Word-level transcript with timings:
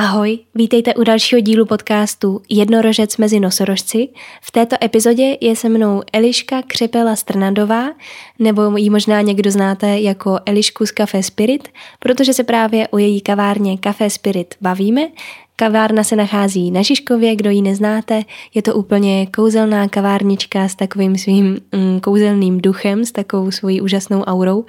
Ahoj, 0.00 0.38
vítejte 0.54 0.94
u 0.94 1.04
dalšího 1.04 1.40
dílu 1.40 1.66
podcastu 1.66 2.42
Jednorožec 2.48 3.16
mezi 3.16 3.40
nosorožci. 3.40 4.08
V 4.42 4.50
této 4.50 4.76
epizodě 4.84 5.36
je 5.40 5.56
se 5.56 5.68
mnou 5.68 6.02
Eliška 6.12 6.62
Křepela 6.62 7.16
Strnadová, 7.16 7.90
nebo 8.38 8.76
ji 8.76 8.90
možná 8.90 9.20
někdo 9.20 9.50
znáte 9.50 10.00
jako 10.00 10.38
Elišku 10.46 10.86
z 10.86 10.92
Café 10.92 11.22
Spirit, 11.22 11.68
protože 11.98 12.32
se 12.32 12.44
právě 12.44 12.88
o 12.88 12.98
její 12.98 13.20
kavárně 13.20 13.78
Café 13.78 14.10
Spirit 14.10 14.54
bavíme. 14.60 15.08
Kavárna 15.56 16.04
se 16.04 16.16
nachází 16.16 16.70
na 16.70 16.82
Žižkově, 16.82 17.36
kdo 17.36 17.50
ji 17.50 17.62
neznáte, 17.62 18.22
je 18.54 18.62
to 18.62 18.74
úplně 18.74 19.26
kouzelná 19.26 19.88
kavárnička 19.88 20.68
s 20.68 20.74
takovým 20.74 21.18
svým 21.18 21.60
mm, 21.72 22.00
kouzelným 22.00 22.60
duchem, 22.60 23.04
s 23.04 23.12
takovou 23.12 23.50
svojí 23.50 23.80
úžasnou 23.80 24.22
aurou. 24.22 24.64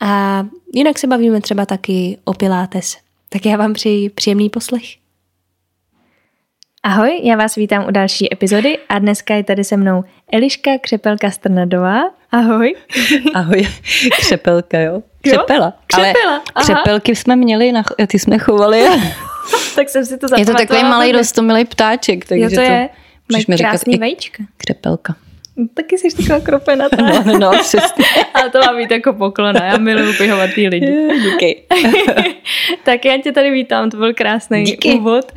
A 0.00 0.46
jinak 0.74 0.98
se 0.98 1.06
bavíme 1.06 1.40
třeba 1.40 1.66
taky 1.66 2.18
o 2.24 2.32
Pilates. 2.34 3.09
Tak 3.32 3.46
já 3.46 3.56
vám 3.56 3.72
přeji 3.72 4.10
příjemný 4.10 4.50
poslech. 4.50 4.84
Ahoj, 6.82 7.20
já 7.22 7.36
vás 7.36 7.54
vítám 7.54 7.86
u 7.86 7.90
další 7.90 8.32
epizody 8.32 8.78
a 8.88 8.98
dneska 8.98 9.34
je 9.34 9.44
tady 9.44 9.64
se 9.64 9.76
mnou 9.76 10.04
Eliška 10.32 10.70
Křepelka 10.80 11.30
Strnadová. 11.30 12.00
Ahoj. 12.32 12.74
Ahoj, 13.34 13.68
křepelka, 14.20 14.78
jo? 14.78 15.02
Křepela. 15.22 15.66
Jo? 15.66 15.72
Křepela, 15.86 16.32
Ale 16.32 16.42
aha. 16.54 16.64
křepelky 16.64 17.16
jsme 17.16 17.36
měli, 17.36 17.72
na, 17.72 17.82
ty 18.06 18.18
jsme 18.18 18.38
chovali. 18.38 18.84
tak 19.74 19.88
jsem 19.88 20.06
si 20.06 20.18
to 20.18 20.26
Je 20.38 20.46
to 20.46 20.52
takový 20.52 20.82
malý 20.82 21.12
rostomilý 21.12 21.64
ptáček. 21.64 22.24
Takže 22.24 22.44
jo, 22.44 22.50
to, 22.50 22.54
to 22.54 22.60
je. 22.60 22.88
Mají 23.32 23.44
krásný 23.44 23.92
říkat 23.92 24.00
vajíčka. 24.00 24.44
Křepelka. 24.56 25.16
Taky 25.68 25.98
jsi 25.98 26.16
taková 26.16 26.40
kropenatá. 26.40 26.96
No, 27.24 27.38
no, 27.38 27.50
přesně. 27.60 28.04
Ale 28.34 28.50
to 28.50 28.58
má 28.58 28.76
být 28.76 28.90
jako 28.90 29.12
poklona. 29.12 29.64
Já 29.64 29.78
miluju 29.78 30.12
pihovatý 30.18 30.68
lidi. 30.68 31.08
Díky. 31.22 31.62
tak 32.84 33.04
já 33.04 33.18
tě 33.18 33.32
tady 33.32 33.50
vítám, 33.50 33.90
to 33.90 33.96
byl 33.96 34.14
krásný 34.14 34.64
Díky. 34.64 34.92
úvod. 34.92 35.32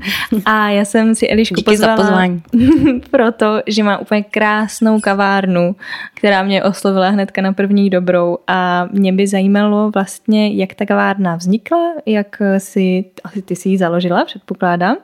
A 0.46 0.70
já 0.70 0.86
jsem 0.86 1.16
si 1.16 1.30
Elišku 1.30 1.56
Díky 1.56 1.72
pozvala 1.72 1.98
za 1.98 2.04
pozvání. 2.04 2.42
proto, 3.12 3.62
že 3.68 3.84
má 3.84 3.98
úplně 3.98 4.24
krásnou 4.24 5.00
kavárnu, 5.00 5.76
která 6.14 6.44
mě 6.44 6.64
oslovila 6.64 7.10
hnedka 7.10 7.42
na 7.42 7.54
první 7.54 7.90
dobrou 7.90 8.38
a 8.48 8.88
mě 8.92 9.14
by 9.14 9.28
zajímalo 9.28 9.92
vlastně, 9.92 10.56
jak 10.56 10.74
ta 10.74 10.86
kavárna 10.86 11.36
vznikla, 11.36 11.94
jak 12.06 12.42
si, 12.58 13.06
asi 13.24 13.42
ty 13.42 13.56
si 13.56 13.70
ji 13.70 13.78
založila, 13.78 14.26
předpokládám, 14.26 14.98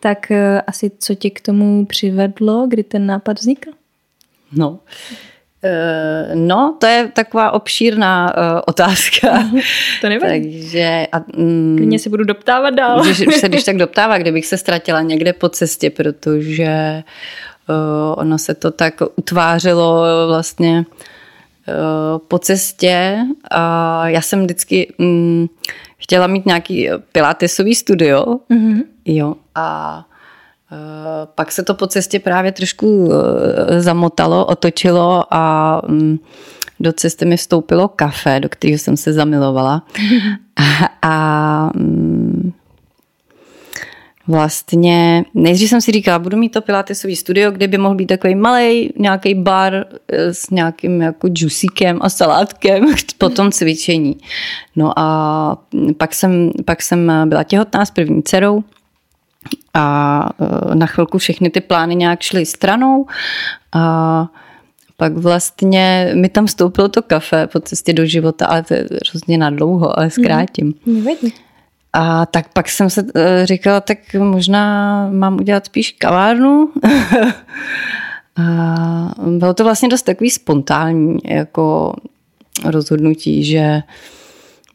tak 0.00 0.30
eh, 0.30 0.62
asi 0.66 0.90
co 0.98 1.14
tě 1.14 1.30
k 1.30 1.40
tomu 1.40 1.86
přivedlo, 1.86 2.66
kdy 2.68 2.82
ten 2.82 3.06
nápad 3.06 3.38
vznikl? 3.38 3.70
No. 4.56 4.78
Eh, 5.64 6.34
No, 6.34 6.76
to 6.80 6.86
je 6.86 7.10
taková 7.12 7.50
obšírná 7.50 8.34
uh, 8.36 8.60
otázka. 8.66 9.28
To 10.00 10.08
nevadí. 10.08 10.60
Takže... 10.60 11.06
A, 11.12 11.18
mm, 11.36 11.74
Klidně 11.76 11.98
si 11.98 12.08
budu 12.08 12.24
doptávat 12.24 12.74
dál. 12.74 13.02
Když, 13.04 13.36
se 13.36 13.48
když 13.48 13.64
tak 13.70 13.76
doptává, 13.76 14.18
kdybych 14.18 14.46
se 14.46 14.56
ztratila 14.56 15.02
někde 15.02 15.32
po 15.32 15.48
cestě, 15.48 15.90
protože 15.90 17.02
uh, 17.68 18.14
ono 18.16 18.38
se 18.38 18.54
to 18.54 18.70
tak 18.70 18.94
utvářelo 19.16 20.04
vlastně 20.26 20.84
uh, 21.68 22.18
po 22.28 22.38
cestě. 22.38 23.18
A 23.50 24.08
já 24.08 24.20
jsem 24.20 24.42
vždycky 24.42 24.92
um, 24.98 25.48
chtěla 25.98 26.26
mít 26.26 26.46
nějaký 26.46 26.88
pilatesový 27.12 27.74
studio. 27.74 28.24
Mhm. 28.48 28.82
Jo, 29.04 29.34
a 29.54 30.04
pak 31.34 31.52
se 31.52 31.62
to 31.62 31.74
po 31.74 31.86
cestě 31.86 32.20
právě 32.20 32.52
trošku 32.52 32.86
uh, 32.86 33.12
zamotalo, 33.78 34.46
otočilo 34.46 35.24
a 35.30 35.82
um, 35.88 36.20
do 36.80 36.92
cesty 36.92 37.24
mi 37.24 37.36
vstoupilo 37.36 37.88
kafe, 37.88 38.40
do 38.40 38.48
kterého 38.48 38.78
jsem 38.78 38.96
se 38.96 39.12
zamilovala. 39.12 39.86
A, 40.58 40.88
a 41.02 41.70
mm, 41.74 42.52
vlastně 44.28 45.24
nejdřív 45.34 45.68
jsem 45.68 45.80
si 45.80 45.92
říkala, 45.92 46.18
budu 46.18 46.36
mít 46.36 46.48
to 46.48 46.60
pilatesový 46.60 47.16
studio, 47.16 47.50
kde 47.50 47.68
by 47.68 47.78
mohl 47.78 47.94
být 47.94 48.06
takový 48.06 48.34
malý 48.34 48.92
nějaký 48.98 49.34
bar 49.34 49.74
eh, 50.08 50.34
s 50.34 50.50
nějakým 50.50 51.02
jako 51.02 51.28
džusíkem 51.28 51.98
a 52.02 52.08
salátkem 52.08 52.94
po 53.18 53.28
tom 53.28 53.50
cvičení. 53.50 54.16
No 54.76 54.98
a 54.98 55.58
pak 55.96 56.14
jsem, 56.14 56.50
pak 56.64 56.82
jsem 56.82 57.12
byla 57.28 57.42
těhotná 57.42 57.84
s 57.84 57.90
první 57.90 58.22
dcerou 58.22 58.64
a 59.76 60.28
eh, 60.40 60.74
na 60.74 60.86
chvilku 60.86 61.18
všechny 61.18 61.50
ty 61.50 61.60
plány 61.60 61.94
nějak 61.94 62.22
šly 62.22 62.46
stranou 62.46 63.06
a 63.72 64.26
pak 64.96 65.12
vlastně 65.12 66.12
mi 66.14 66.28
tam 66.28 66.46
vstoupilo 66.46 66.88
to 66.88 67.02
kafe 67.02 67.46
po 67.46 67.60
cestě 67.60 67.92
do 67.92 68.06
života, 68.06 68.46
ale 68.46 68.62
to 68.62 68.74
je 68.74 68.88
hrozně 69.10 69.38
na 69.38 69.50
dlouho, 69.50 69.98
ale 69.98 70.10
zkrátím. 70.10 70.74
Nevadí. 70.86 71.34
A 71.92 72.26
tak 72.26 72.52
pak 72.52 72.68
jsem 72.68 72.90
se 72.90 73.06
eh, 73.14 73.46
říkala, 73.46 73.80
tak 73.80 73.98
možná 74.18 75.08
mám 75.12 75.36
udělat 75.36 75.66
spíš 75.66 75.92
kavárnu. 75.92 76.72
a 78.36 79.14
bylo 79.26 79.54
to 79.54 79.64
vlastně 79.64 79.88
dost 79.88 80.02
takový 80.02 80.30
spontánní 80.30 81.18
jako 81.24 81.94
rozhodnutí, 82.64 83.44
že 83.44 83.82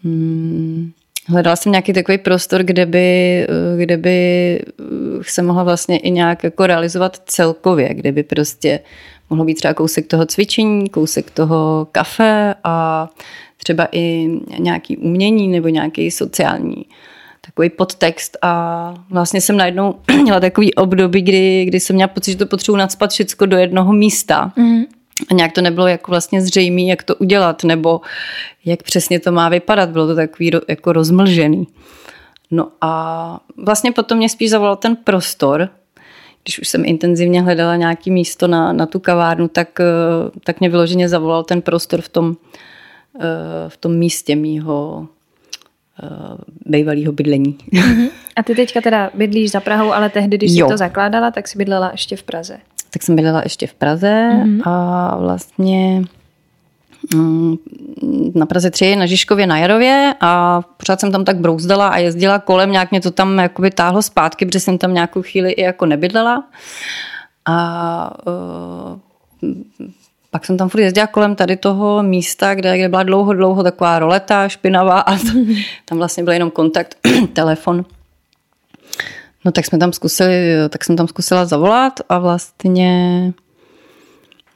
hmm, 0.03 0.91
hledala 1.31 1.55
jsem 1.55 1.71
nějaký 1.71 1.93
takový 1.93 2.17
prostor, 2.17 2.63
kde 2.63 2.85
by, 2.85 3.37
eh, 3.49 3.77
kde 3.77 3.97
by 3.97 4.59
se 5.21 5.41
mohla 5.41 5.63
vlastně 5.63 5.97
i 5.97 6.11
nějak 6.11 6.43
jako 6.43 6.67
realizovat 6.67 7.21
celkově, 7.25 7.93
kde 7.93 8.11
by 8.11 8.23
prostě 8.23 8.79
mohlo 9.29 9.45
být 9.45 9.53
třeba 9.53 9.73
kousek 9.73 10.07
toho 10.07 10.25
cvičení, 10.25 10.89
kousek 10.89 11.31
toho 11.31 11.87
kafe 11.91 12.55
a 12.63 13.07
třeba 13.57 13.87
i 13.91 14.29
nějaký 14.59 14.97
umění 14.97 15.47
nebo 15.47 15.67
nějaký 15.67 16.11
sociální 16.11 16.85
takový 17.45 17.69
podtext 17.69 18.37
a 18.41 18.93
vlastně 19.09 19.41
jsem 19.41 19.57
najednou 19.57 19.95
měla 20.21 20.39
takový 20.39 20.73
období, 20.73 21.21
kdy, 21.21 21.65
kdy 21.65 21.79
jsem 21.79 21.95
měla 21.95 22.07
pocit, 22.07 22.31
že 22.31 22.37
to 22.37 22.45
potřebuji 22.45 22.77
nadspat 22.77 23.11
všechno 23.11 23.47
do 23.47 23.57
jednoho 23.57 23.93
místa. 23.93 24.53
Mm. 24.55 24.83
A 25.29 25.33
nějak 25.33 25.51
to 25.51 25.61
nebylo 25.61 25.87
jako 25.87 26.11
vlastně 26.11 26.41
zřejmé, 26.41 26.81
jak 26.81 27.03
to 27.03 27.15
udělat, 27.15 27.63
nebo 27.63 28.01
jak 28.65 28.83
přesně 28.83 29.19
to 29.19 29.31
má 29.31 29.49
vypadat. 29.49 29.89
Bylo 29.89 30.07
to 30.07 30.15
takový 30.15 30.51
jako 30.67 30.93
rozmlžený. 30.93 31.67
No 32.51 32.67
a 32.81 33.39
vlastně 33.57 33.91
potom 33.91 34.17
mě 34.17 34.29
spíš 34.29 34.49
zavolal 34.49 34.75
ten 34.75 34.95
prostor, 34.95 35.69
když 36.43 36.59
už 36.59 36.67
jsem 36.67 36.85
intenzivně 36.85 37.41
hledala 37.41 37.75
nějaké 37.75 38.11
místo 38.11 38.47
na, 38.47 38.73
na 38.73 38.85
tu 38.85 38.99
kavárnu, 38.99 39.47
tak, 39.47 39.79
tak 40.43 40.59
mě 40.59 40.69
vyloženě 40.69 41.09
zavolal 41.09 41.43
ten 41.43 41.61
prostor 41.61 42.01
v 42.01 42.09
tom, 42.09 42.35
v 43.67 43.77
tom 43.77 43.95
místě 43.95 44.35
mýho 44.35 45.07
bývalého 46.65 47.13
bydlení. 47.13 47.57
A 48.35 48.43
ty 48.43 48.55
teďka 48.55 48.81
teda 48.81 49.09
bydlíš 49.13 49.51
za 49.51 49.59
Prahou, 49.59 49.93
ale 49.93 50.09
tehdy, 50.09 50.37
když 50.37 50.51
Jo. 50.55 50.67
jsi 50.67 50.71
to 50.71 50.77
zakládala, 50.77 51.31
tak 51.31 51.47
jsi 51.47 51.57
bydlela 51.57 51.89
ještě 51.91 52.15
v 52.15 52.23
Praze. 52.23 52.57
Tak 52.93 53.03
jsem 53.03 53.15
bydlela 53.15 53.41
ještě 53.43 53.67
v 53.67 53.73
Praze 53.73 54.29
Mhm. 54.33 54.61
a 54.67 55.15
vlastně 55.17 56.03
mm, 57.15 57.55
na 58.35 58.45
Praze 58.45 58.71
3, 58.71 58.95
na 58.95 59.05
Žižkově 59.05 59.47
na 59.47 59.57
Jarově 59.57 60.13
a 60.21 60.61
pořád 60.77 60.99
jsem 60.99 61.11
tam 61.11 61.25
tak 61.25 61.37
brouzdala 61.37 61.87
a 61.87 61.97
jezdila 61.97 62.39
kolem, 62.39 62.71
nějak 62.71 62.91
mě 62.91 63.01
to 63.01 63.11
tam 63.11 63.39
jakoby 63.39 63.71
táhlo 63.71 64.01
zpátky, 64.01 64.45
protože 64.45 64.59
jsem 64.59 64.77
tam 64.77 64.93
nějakou 64.93 65.21
chvíli 65.21 65.51
i 65.51 65.61
jako 65.61 65.85
nebydlela. 65.85 66.43
A 67.45 68.11
uh, 68.27 68.99
pak 70.31 70.45
jsem 70.45 70.57
tam 70.57 70.69
furt 70.69 70.81
jezdila 70.81 71.07
kolem 71.07 71.35
tady 71.35 71.57
toho 71.57 72.03
místa, 72.03 72.55
kde, 72.55 72.77
kde 72.77 72.89
byla 72.89 73.03
dlouho, 73.03 73.33
dlouho 73.33 73.63
taková 73.63 73.99
roleta 73.99 74.47
špinavá 74.47 74.99
a 74.99 75.15
to, 75.17 75.27
tam 75.85 75.97
vlastně 75.97 76.23
byl 76.23 76.33
jenom 76.33 76.51
kontakt, 76.51 76.97
telefon. 77.33 77.85
No 79.45 79.51
tak 79.51 79.65
jsme 79.65 79.77
tam 79.77 79.93
zkusili, 79.93 80.53
tak 80.69 80.83
jsem 80.83 80.95
tam 80.95 81.07
zkusila 81.07 81.45
zavolat 81.45 81.99
a 82.09 82.19
vlastně 82.19 83.33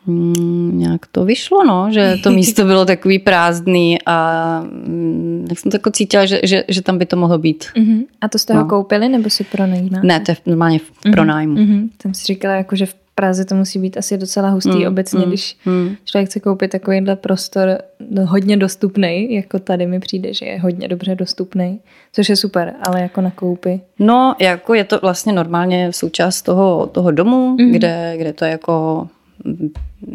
mm, 0.06 0.72
nějak 0.79 1.06
to 1.12 1.25
vyšlo, 1.25 1.63
no, 1.63 1.88
že 1.91 2.16
to 2.23 2.31
místo 2.31 2.66
bylo 2.66 2.85
takový 2.85 3.19
prázdný 3.19 3.97
a 4.06 4.59
mm, 4.62 5.46
tak 5.50 5.59
jsem 5.59 5.72
tak 5.72 5.79
jako 5.79 5.91
cítila, 5.91 6.25
že, 6.25 6.40
že, 6.44 6.63
že 6.68 6.81
tam 6.81 6.97
by 6.97 7.06
to 7.06 7.16
mohlo 7.18 7.38
být. 7.38 7.66
Uh-huh. 7.75 8.06
A 8.22 8.28
to 8.28 8.40
jste 8.40 8.53
ho 8.53 8.59
No. 8.59 8.68
koupili 8.68 9.09
nebo 9.09 9.29
si 9.29 9.43
pronajímáte? 9.43 10.08
Ne, 10.08 10.20
to 10.20 10.32
je 10.32 10.37
normálně 10.46 10.79
v 10.79 11.11
pronájmu. 11.11 11.55
Uh-huh. 11.55 11.90
Jsem 12.02 12.14
si 12.14 12.26
říkala, 12.26 12.55
jako, 12.55 12.76
že 12.76 12.85
v 12.85 12.96
Praze 13.16 13.46
to 13.46 13.56
musí 13.56 13.79
být 13.79 13.97
asi 13.97 14.17
docela 14.17 14.50
hustý 14.50 14.70
Mm, 14.70 14.88
obecně, 14.88 15.20
mm, 15.20 15.26
když 15.26 15.58
mm. 15.66 15.96
člověk 16.06 16.29
chce 16.29 16.40
koupit 16.40 16.72
takovýhle 16.72 17.16
prostor 17.16 17.78
no, 18.09 18.26
hodně 18.26 18.58
dostupný, 18.58 19.34
jako 19.34 19.59
tady 19.59 19.88
mi 19.88 20.00
přijde, 20.00 20.34
že 20.34 20.46
je 20.46 20.59
hodně 20.59 20.88
dobře 20.88 21.16
dostupný, 21.16 21.79
což 22.14 22.29
je 22.29 22.35
super, 22.35 22.73
ale 22.88 23.02
jako 23.02 23.22
na 23.22 23.32
koupi. 23.32 23.82
No, 24.00 24.35
jako 24.40 24.73
je 24.73 24.84
to 24.84 25.00
vlastně 25.00 25.34
normálně 25.34 25.94
součást 25.94 26.41
toho, 26.41 26.88
toho 26.88 27.12
domu, 27.12 27.58
mm. 27.59 27.72
kde, 27.72 28.14
kde 28.17 28.34
to 28.34 28.46
je 28.46 28.52
jako 28.52 29.08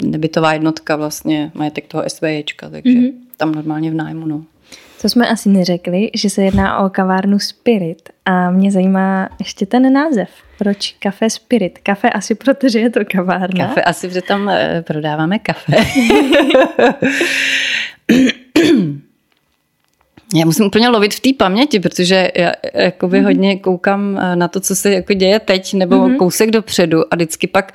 nebytová 0.02 0.52
jednotka 0.52 0.96
vlastně, 0.96 1.52
majetek 1.54 1.86
toho 1.86 2.04
SVJčka, 2.08 2.70
takže 2.70 2.98
mm. 2.98 3.08
tam 3.36 3.52
normálně 3.52 3.90
v 3.90 3.94
nájmu, 3.94 4.26
no. 4.26 4.44
To 5.02 5.08
jsme 5.08 5.28
asi 5.28 5.48
neřekli, 5.48 6.10
že 6.14 6.30
se 6.30 6.42
jedná 6.42 6.78
o 6.78 6.90
kavárnu 6.90 7.38
Spirit 7.38 8.08
a 8.30 8.50
mě 8.50 8.70
zajímá 8.70 9.28
ještě 9.38 9.66
ten 9.66 9.92
název. 9.92 10.28
Proč 10.58 10.96
kafe 10.98 11.30
Spirit? 11.30 11.78
Kafe 11.82 12.10
asi 12.10 12.34
protože 12.34 12.78
je 12.78 12.90
to 12.90 13.00
kavárna. 13.12 13.66
Kafe, 13.66 13.82
asi, 13.82 14.08
protože 14.08 14.22
tam 14.22 14.48
eh, 14.48 14.82
prodáváme 14.86 15.38
kafe. 15.38 15.76
Já 20.34 20.44
musím 20.44 20.66
úplně 20.66 20.88
lovit 20.88 21.14
v 21.14 21.20
té 21.20 21.30
paměti, 21.38 21.80
protože 21.80 22.30
já 22.36 22.52
jakoby 22.74 23.18
mm-hmm. 23.18 23.24
hodně 23.24 23.56
koukám 23.56 24.18
eh, 24.18 24.36
na 24.36 24.48
to, 24.48 24.60
co 24.60 24.76
se 24.76 24.92
jako 24.92 25.12
děje 25.12 25.40
teď, 25.40 25.74
nebo 25.74 25.96
mm-hmm. 25.96 26.16
kousek 26.16 26.50
dopředu 26.50 27.14
a 27.14 27.16
vždycky 27.16 27.46
pak 27.46 27.72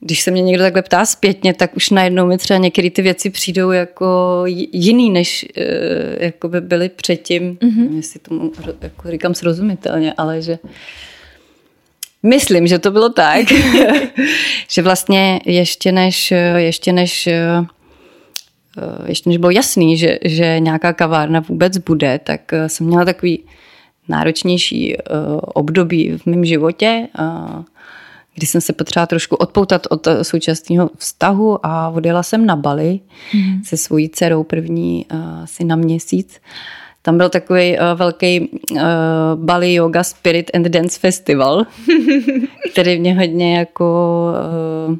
když 0.00 0.20
se 0.20 0.30
mě 0.30 0.42
někdo 0.42 0.62
takhle 0.62 0.82
ptá 0.82 1.04
zpětně, 1.04 1.54
tak 1.54 1.76
už 1.76 1.90
najednou 1.90 2.26
mi 2.26 2.38
třeba 2.38 2.58
některé 2.58 2.90
ty 2.90 3.02
věci 3.02 3.30
přijdou 3.30 3.70
jako 3.70 4.42
jiný, 4.72 5.10
než 5.10 5.46
eh, 5.56 6.24
jako 6.24 6.48
by 6.48 6.60
byly 6.60 6.88
předtím. 6.88 7.56
Mm-hmm. 7.56 7.96
Jestli 7.96 8.20
tomu 8.20 8.52
jako 8.80 9.10
říkám 9.10 9.34
srozumitelně, 9.34 10.14
ale 10.16 10.42
že 10.42 10.58
myslím, 12.22 12.66
že 12.66 12.78
to 12.78 12.90
bylo 12.90 13.08
tak, 13.08 13.46
že 14.68 14.82
vlastně 14.82 15.40
ještě 15.44 15.92
než, 15.92 16.34
ještě 16.56 16.92
než 16.92 17.28
ještě 19.06 19.28
než 19.28 19.38
bylo 19.38 19.50
jasný, 19.50 19.96
že, 19.96 20.18
že 20.24 20.60
nějaká 20.60 20.92
kavárna 20.92 21.40
vůbec 21.40 21.78
bude, 21.78 22.20
tak 22.24 22.40
jsem 22.66 22.86
měla 22.86 23.04
takový 23.04 23.44
náročnější 24.08 24.96
období 25.40 26.18
v 26.18 26.26
mém 26.26 26.44
životě 26.44 27.08
kdy 28.36 28.46
jsem 28.46 28.60
se 28.60 28.72
potřeba 28.72 29.06
trošku 29.06 29.36
odpoutat 29.36 29.86
od 29.90 30.08
současného 30.22 30.90
vztahu 30.98 31.66
a 31.66 31.88
odjela 31.88 32.22
jsem 32.22 32.46
na 32.46 32.56
Bali 32.56 33.00
mm. 33.34 33.64
se 33.64 33.76
svojí 33.76 34.08
dcerou 34.08 34.42
první 34.42 35.06
asi 35.42 35.64
na 35.64 35.76
měsíc. 35.76 36.40
Tam 37.02 37.18
byl 37.18 37.28
takový 37.28 37.78
uh, 37.78 37.98
velký 37.98 38.40
uh, 38.40 38.78
Bali 39.34 39.74
Yoga 39.74 40.04
Spirit 40.04 40.50
and 40.54 40.62
Dance 40.62 41.00
Festival, 41.00 41.66
který 42.72 42.98
mě 42.98 43.14
hodně 43.14 43.58
jako 43.58 44.28
uh, 44.88 44.96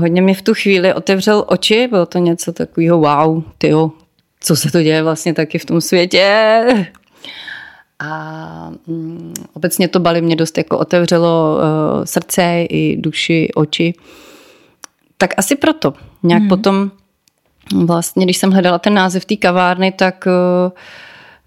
hodně 0.00 0.22
mi 0.22 0.34
v 0.34 0.42
tu 0.42 0.54
chvíli 0.54 0.94
otevřel 0.94 1.44
oči, 1.46 1.88
bylo 1.90 2.06
to 2.06 2.18
něco 2.18 2.52
takového 2.52 2.98
wow, 2.98 3.42
tyjo, 3.58 3.90
co 4.40 4.56
se 4.56 4.70
to 4.70 4.82
děje 4.82 5.02
vlastně 5.02 5.34
taky 5.34 5.58
v 5.58 5.64
tom 5.64 5.80
světě. 5.80 6.86
A 7.98 8.70
mm, 8.86 9.34
obecně 9.52 9.88
to 9.88 10.00
Bali 10.00 10.22
mě 10.22 10.36
dost 10.36 10.58
jako 10.58 10.78
otevřelo 10.78 11.56
uh, 11.56 12.04
srdce 12.04 12.66
i 12.70 12.96
duši, 12.96 13.48
oči. 13.54 13.94
Tak 15.18 15.30
asi 15.36 15.56
proto. 15.56 15.94
Nějak 16.22 16.40
hmm. 16.40 16.48
potom 16.48 16.90
vlastně, 17.86 18.24
když 18.24 18.36
jsem 18.36 18.50
hledala 18.50 18.78
ten 18.78 18.94
název 18.94 19.24
té 19.24 19.36
kavárny, 19.36 19.92
tak, 19.92 20.24
uh, 20.26 20.72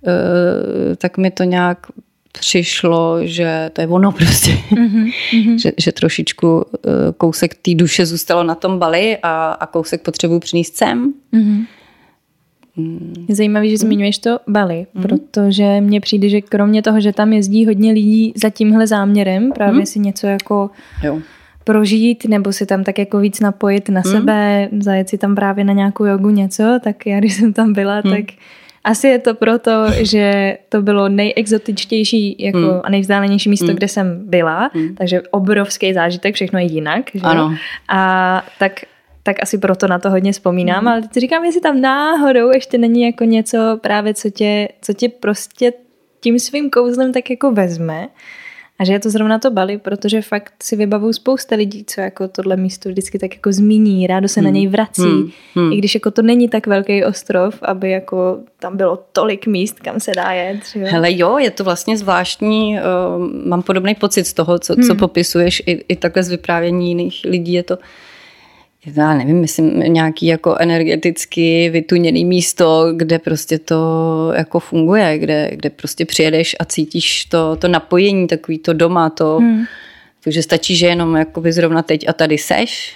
uh, 0.02 0.96
tak 0.96 1.18
mi 1.18 1.32
to 1.32 1.44
nějak 1.44 1.88
přišlo, 2.40 3.18
že 3.22 3.70
to 3.74 3.82
je 3.82 3.88
ono 3.88 4.12
prostě. 4.18 4.58
Mm-hmm. 4.72 5.58
že, 5.62 5.72
že 5.78 5.92
trošičku 5.92 6.56
uh, 6.58 6.64
kousek 7.18 7.56
té 7.56 7.76
duše 7.76 8.06
zůstalo 8.06 8.44
na 8.44 8.56
tom 8.56 8.80
Bali 8.80 9.18
a, 9.24 9.52
a 9.52 9.66
kousek 9.66 10.02
potřebuji 10.02 10.40
přinést 10.40 10.78
sem. 10.78 11.14
Mm-hmm. 11.34 11.66
Je 13.30 13.36
zajímavé, 13.36 13.70
že 13.70 13.78
zmiňuješ 13.78 14.18
to 14.18 14.40
Bali, 14.48 14.86
mm. 14.94 15.02
protože 15.04 15.82
mně 15.82 16.02
přijde, 16.02 16.30
že 16.30 16.42
kromě 16.42 16.82
toho, 16.82 17.02
že 17.02 17.14
tam 17.14 17.34
jezdí 17.34 17.66
hodně 17.66 17.92
lidí 17.92 18.34
za 18.36 18.50
tímhle 18.50 18.88
záměrem, 18.88 19.52
právě 19.52 19.80
mm. 19.80 19.86
si 19.86 20.00
něco 20.00 20.28
jako 20.28 20.70
jo. 21.04 21.20
prožít 21.64 22.26
nebo 22.26 22.54
si 22.54 22.66
tam 22.66 22.84
tak 22.84 23.00
jako 23.00 23.20
víc 23.20 23.40
napojit 23.40 23.90
na 23.90 24.02
mm. 24.06 24.12
sebe, 24.12 24.70
zajet 24.80 25.10
si 25.10 25.18
tam 25.18 25.36
právě 25.36 25.64
na 25.64 25.74
nějakou 25.74 26.06
jogu 26.06 26.30
něco, 26.30 26.80
tak 26.84 27.06
já 27.06 27.20
když 27.20 27.34
jsem 27.34 27.54
tam 27.54 27.74
byla, 27.74 28.02
mm. 28.06 28.12
tak 28.12 28.26
asi 28.84 29.08
je 29.08 29.20
to 29.20 29.34
proto, 29.36 29.72
že 30.02 30.58
to 30.70 30.82
bylo 30.82 31.10
nejexotičtější 31.10 32.36
jako 32.40 32.60
mm. 32.60 32.82
a 32.84 32.90
nejvzdálenější 32.90 33.50
místo, 33.50 33.66
mm. 33.66 33.76
kde 33.76 33.88
jsem 33.88 34.22
byla, 34.30 34.72
mm. 34.74 34.96
takže 34.96 35.22
obrovský 35.32 35.94
zážitek, 35.94 36.36
všechno 36.36 36.60
je 36.60 36.66
jinak. 36.66 37.04
Že? 37.14 37.22
Ano. 37.24 37.56
A 37.90 38.44
tak 38.60 38.72
tak 39.28 39.44
asi 39.44 39.58
proto 39.58 39.88
na 39.88 40.00
to 40.00 40.10
hodně 40.10 40.32
vzpomínám, 40.32 40.82
mm. 40.82 40.88
ale 40.88 41.02
teď 41.02 41.22
říkám, 41.22 41.46
jestli 41.46 41.62
tam 41.62 41.82
náhodou 41.82 42.52
ještě 42.52 42.78
není 42.78 43.02
jako 43.02 43.24
něco 43.24 43.58
právě, 43.82 44.14
co 44.14 44.30
tě, 44.30 44.68
co 44.82 44.94
tě 44.94 45.10
prostě 45.10 45.74
tím 46.20 46.40
svým 46.40 46.70
kouzlem 46.70 47.14
tak 47.14 47.30
jako 47.30 47.52
vezme 47.52 48.08
a 48.80 48.86
že 48.86 48.94
je 48.94 49.00
to 49.00 49.10
zrovna 49.10 49.40
to 49.40 49.52
Bali, 49.52 49.78
protože 49.78 50.22
fakt 50.22 50.54
si 50.64 50.76
vybavuju 50.76 51.14
spousta 51.14 51.56
lidí, 51.56 51.86
co 51.86 52.02
jako 52.02 52.28
tohle 52.28 52.58
místo 52.58 52.90
vždycky 52.90 53.20
tak 53.20 53.36
jako 53.36 53.52
zmíní, 53.52 54.08
rádo 54.08 54.28
se 54.28 54.40
hmm. 54.40 54.46
na 54.46 54.52
něj 54.52 54.68
vrací, 54.68 55.02
hmm. 55.02 55.32
Hmm. 55.56 55.74
i 55.74 55.78
když 55.78 55.96
jako 55.96 56.12
to 56.12 56.22
není 56.22 56.50
tak 56.50 56.68
velký 56.68 57.04
ostrov, 57.04 57.60
aby 57.62 57.92
jako 57.92 58.38
tam 58.60 58.78
bylo 58.78 59.04
tolik 59.12 59.48
míst, 59.48 59.80
kam 59.80 60.00
se 60.00 60.12
dá 60.16 60.32
jet. 60.32 60.60
Že? 60.74 60.84
Hele 60.84 61.18
jo, 61.18 61.38
je 61.38 61.52
to 61.52 61.64
vlastně 61.64 61.98
zvláštní, 61.98 62.80
uh, 62.80 63.48
mám 63.48 63.62
podobný 63.62 63.96
pocit 63.96 64.28
z 64.28 64.34
toho, 64.34 64.60
co, 64.60 64.74
hmm. 64.74 64.84
co 64.84 64.96
popisuješ 64.96 65.64
i, 65.66 65.72
i 65.72 65.96
takhle 65.96 66.24
z 66.24 66.30
vyprávění 66.30 66.88
jiných 66.88 67.22
lidí, 67.26 67.54
je 67.54 67.64
to 67.64 67.78
já 68.96 69.14
nevím, 69.14 69.40
myslím 69.40 69.80
nějaký 69.80 70.26
jako 70.26 70.56
energeticky 70.60 71.70
vytuněný 71.70 72.26
místo, 72.26 72.94
kde 72.96 73.20
prostě 73.20 73.60
to 73.60 74.32
jako 74.36 74.60
funguje, 74.60 75.18
kde, 75.18 75.50
kde 75.54 75.70
prostě 75.70 76.06
přijedeš 76.06 76.56
a 76.60 76.66
cítíš 76.66 77.26
to, 77.26 77.56
to 77.56 77.68
napojení, 77.68 78.28
takový 78.28 78.58
to 78.58 78.74
doma, 78.74 79.10
to, 79.10 79.38
hmm. 79.38 79.66
to 80.24 80.32
že 80.32 80.44
stačí, 80.44 80.76
že 80.76 80.88
jenom 80.88 81.16
jakoby 81.16 81.52
zrovna 81.52 81.82
teď 81.82 82.10
a 82.10 82.14
tady 82.14 82.38
seš 82.38 82.96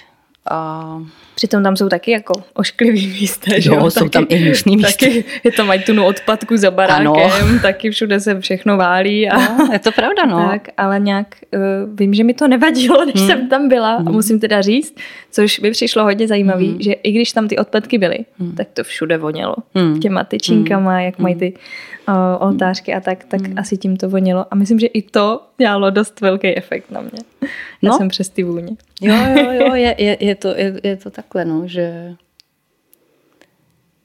a 0.50 0.98
Přitom 1.42 1.62
tam 1.62 1.76
jsou 1.76 1.88
taky 1.88 2.10
jako 2.10 2.34
ošklivý 2.54 3.06
místa, 3.06 3.60
že 3.60 3.70
jo? 3.70 3.90
jsou 3.90 4.00
taky, 4.00 4.10
tam 4.10 4.26
i 4.28 4.34
hnusný 4.34 4.76
místa. 4.76 5.06
Taky 5.06 5.24
je 5.44 5.52
tam 5.52 5.66
mají 5.66 5.82
tu 5.82 6.04
odpadku 6.04 6.56
za 6.56 6.70
barákem, 6.70 7.06
ano. 7.06 7.58
taky 7.62 7.90
všude 7.90 8.20
se 8.20 8.40
všechno 8.40 8.76
válí. 8.76 9.28
A, 9.28 9.38
no, 9.38 9.68
je 9.72 9.78
to 9.78 9.92
pravda, 9.92 10.26
no. 10.26 10.48
Tak, 10.50 10.68
ale 10.76 11.00
nějak 11.00 11.26
uh, 11.54 11.60
vím, 11.98 12.14
že 12.14 12.24
mi 12.24 12.34
to 12.34 12.48
nevadilo, 12.48 13.04
než 13.06 13.14
hmm. 13.14 13.26
jsem 13.26 13.48
tam 13.48 13.68
byla 13.68 13.96
hmm. 13.96 14.08
a 14.08 14.10
musím 14.10 14.40
teda 14.40 14.62
říct, 14.62 14.94
což 15.30 15.58
by 15.58 15.70
přišlo 15.70 16.04
hodně 16.04 16.28
zajímavý, 16.28 16.68
hmm. 16.68 16.82
že 16.82 16.92
i 16.92 17.12
když 17.12 17.32
tam 17.32 17.48
ty 17.48 17.58
odpadky 17.58 17.98
byly, 17.98 18.18
hmm. 18.38 18.54
tak 18.54 18.68
to 18.72 18.84
všude 18.84 19.18
vonělo. 19.18 19.54
Hmm. 19.74 20.00
Těma 20.00 20.24
tyčinkama, 20.24 20.96
hmm. 20.96 21.04
jak 21.04 21.18
mají 21.18 21.34
ty 21.34 21.54
uh, 22.08 22.14
oltářky 22.48 22.94
a 22.94 23.00
tak, 23.00 23.24
tak 23.24 23.40
hmm. 23.40 23.58
asi 23.58 23.76
tím 23.76 23.96
to 23.96 24.08
vonilo. 24.08 24.46
A 24.50 24.54
myslím, 24.54 24.78
že 24.78 24.86
i 24.86 25.02
to 25.02 25.40
mělo 25.58 25.90
dost 25.90 26.20
velký 26.20 26.56
efekt 26.56 26.90
na 26.90 27.00
mě. 27.00 27.20
Já 27.82 27.90
no. 27.90 27.98
jsem 27.98 28.08
přes 28.08 28.28
ty 28.28 28.42
vůně. 28.42 28.76
Jo, 29.00 29.14
jo, 29.36 29.50
jo, 29.52 29.74
je, 29.74 29.94
je, 29.98 30.16
je, 30.20 30.34
to, 30.34 30.48
je, 30.48 30.80
je 30.82 30.96
to 30.96 31.10
takhle, 31.32 31.44
no, 31.44 31.68
že... 31.68 32.14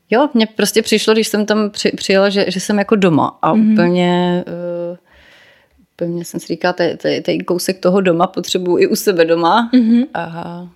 Jo, 0.10 0.30
mně 0.34 0.48
prostě 0.48 0.82
přišlo, 0.82 1.14
když 1.14 1.28
jsem 1.28 1.46
tam 1.46 1.70
při, 1.70 1.92
přijela, 1.92 2.30
že, 2.30 2.46
že 2.48 2.60
jsem 2.60 2.80
jako 2.80 2.96
doma 2.96 3.38
a 3.42 3.54
mm-hmm. 3.54 3.74
úplně... 3.74 4.44
Uh, 4.92 4.98
úplně 6.02 6.26
jsem 6.26 6.40
si 6.40 6.48
říkala, 6.48 6.74
tady 6.74 7.40
kousek 7.48 7.80
toho 7.80 8.02
doma 8.02 8.28
potřebuji 8.28 8.78
i 8.78 8.88
u 8.88 8.96
sebe 8.96 9.26
doma. 9.26 9.70
Mm-hmm. 9.74 10.06
A 10.14 10.68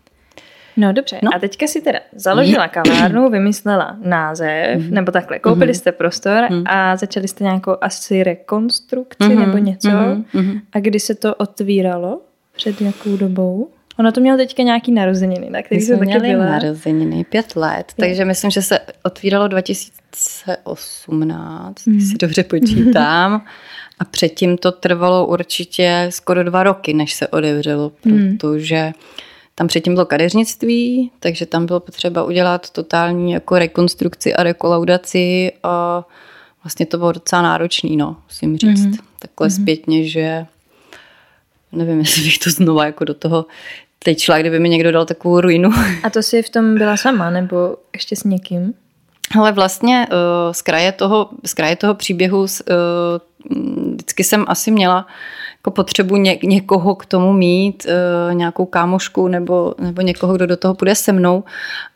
No 0.77 0.93
dobře, 0.93 1.19
no. 1.23 1.29
a 1.35 1.39
teďka 1.39 1.67
si 1.67 1.81
teda 1.81 1.99
založila 2.15 2.67
kavárnu, 2.67 3.29
vymyslela 3.29 3.97
název, 4.03 4.77
mm-hmm. 4.77 4.91
nebo 4.91 5.11
takhle, 5.11 5.39
koupili 5.39 5.71
mm-hmm. 5.71 5.77
jste 5.77 5.91
prostor 5.91 6.43
mm-hmm. 6.49 6.63
a 6.65 6.95
začali 6.95 7.27
jste 7.27 7.43
nějakou 7.43 7.75
asi 7.81 8.23
rekonstrukci 8.23 9.23
mm-hmm. 9.23 9.45
nebo 9.45 9.57
něco. 9.57 9.89
Mm-hmm. 9.89 10.61
A 10.73 10.79
kdy 10.79 10.99
se 10.99 11.15
to 11.15 11.35
otvíralo? 11.35 12.21
Před 12.55 12.81
jakou 12.81 13.17
dobou? 13.17 13.69
Ono 14.01 14.11
to 14.11 14.21
mělo 14.21 14.37
teďka 14.37 14.63
nějaký 14.63 14.91
narozeniny, 14.91 15.49
na 15.49 15.61
který 15.61 15.81
jsme 15.81 15.97
taky 15.97 16.19
byla. 16.19 16.45
narozeniny, 16.45 17.23
pět 17.23 17.55
let, 17.55 17.93
je. 17.97 18.07
takže 18.07 18.25
myslím, 18.25 18.51
že 18.51 18.61
se 18.61 18.79
otvíralo 19.03 19.47
2018, 19.47 21.85
mm. 21.85 22.01
si 22.01 22.17
dobře 22.17 22.43
počítám. 22.43 23.45
A 23.99 24.05
předtím 24.05 24.57
to 24.57 24.71
trvalo 24.71 25.27
určitě 25.27 26.07
skoro 26.09 26.43
dva 26.43 26.63
roky, 26.63 26.93
než 26.93 27.13
se 27.13 27.27
odevřelo, 27.27 27.91
mhm. 28.05 28.37
protože 28.37 28.85
mm 28.85 28.93
tam 29.55 29.67
předtím 29.67 29.93
bylo 29.93 30.05
kadeřnictví, 30.05 31.11
takže 31.19 31.45
tam 31.45 31.65
bylo 31.65 31.79
potřeba 31.79 32.23
udělat 32.23 32.69
totální 32.69 33.31
jako 33.31 33.59
rekonstrukci 33.59 34.33
a 34.33 34.43
rekolaudaci 34.43 35.51
a 35.63 36.05
vlastně 36.63 36.85
to 36.85 36.97
bylo 36.97 37.11
docela 37.11 37.41
náročný, 37.41 37.97
no, 37.97 38.17
musím 38.27 38.57
říct. 38.57 38.85
Mm-hmm. 38.85 38.99
Takhle 39.19 39.47
mm-hmm. 39.47 39.61
zpětně, 39.61 40.07
že 40.07 40.45
nevím, 41.71 41.99
jestli 41.99 42.23
bych 42.23 42.37
to 42.37 42.49
znova 42.49 42.85
jako 42.85 43.05
do 43.05 43.13
toho 43.13 43.45
teď 44.03 44.19
šla, 44.19 44.39
kdyby 44.39 44.59
mi 44.59 44.69
někdo 44.69 44.91
dal 44.91 45.05
takovou 45.05 45.41
ruinu. 45.41 45.69
A 46.03 46.09
to 46.09 46.23
si 46.23 46.41
v 46.41 46.49
tom 46.49 46.77
byla 46.77 46.97
sama, 46.97 47.29
nebo 47.29 47.75
ještě 47.93 48.15
s 48.15 48.23
někým? 48.23 48.73
Ale 49.39 49.51
vlastně 49.51 50.07
uh, 50.11 50.53
z, 50.53 50.61
kraje 50.61 50.91
toho, 50.91 51.29
z 51.45 51.53
kraje 51.53 51.75
toho 51.75 51.95
příběhu 51.95 52.39
uh, 52.39 52.47
vždycky 53.93 54.23
jsem 54.23 54.45
asi 54.47 54.71
měla 54.71 55.07
jako 55.57 55.71
potřebu 55.71 56.17
ně, 56.17 56.39
někoho 56.43 56.95
k 56.95 57.05
tomu 57.05 57.33
mít, 57.33 57.85
uh, 57.85 58.33
nějakou 58.33 58.65
kámošku 58.65 59.27
nebo, 59.27 59.73
nebo 59.79 60.01
někoho, 60.01 60.35
kdo 60.35 60.47
do 60.47 60.57
toho 60.57 60.73
půjde 60.73 60.95
se 60.95 61.11
mnou. 61.11 61.43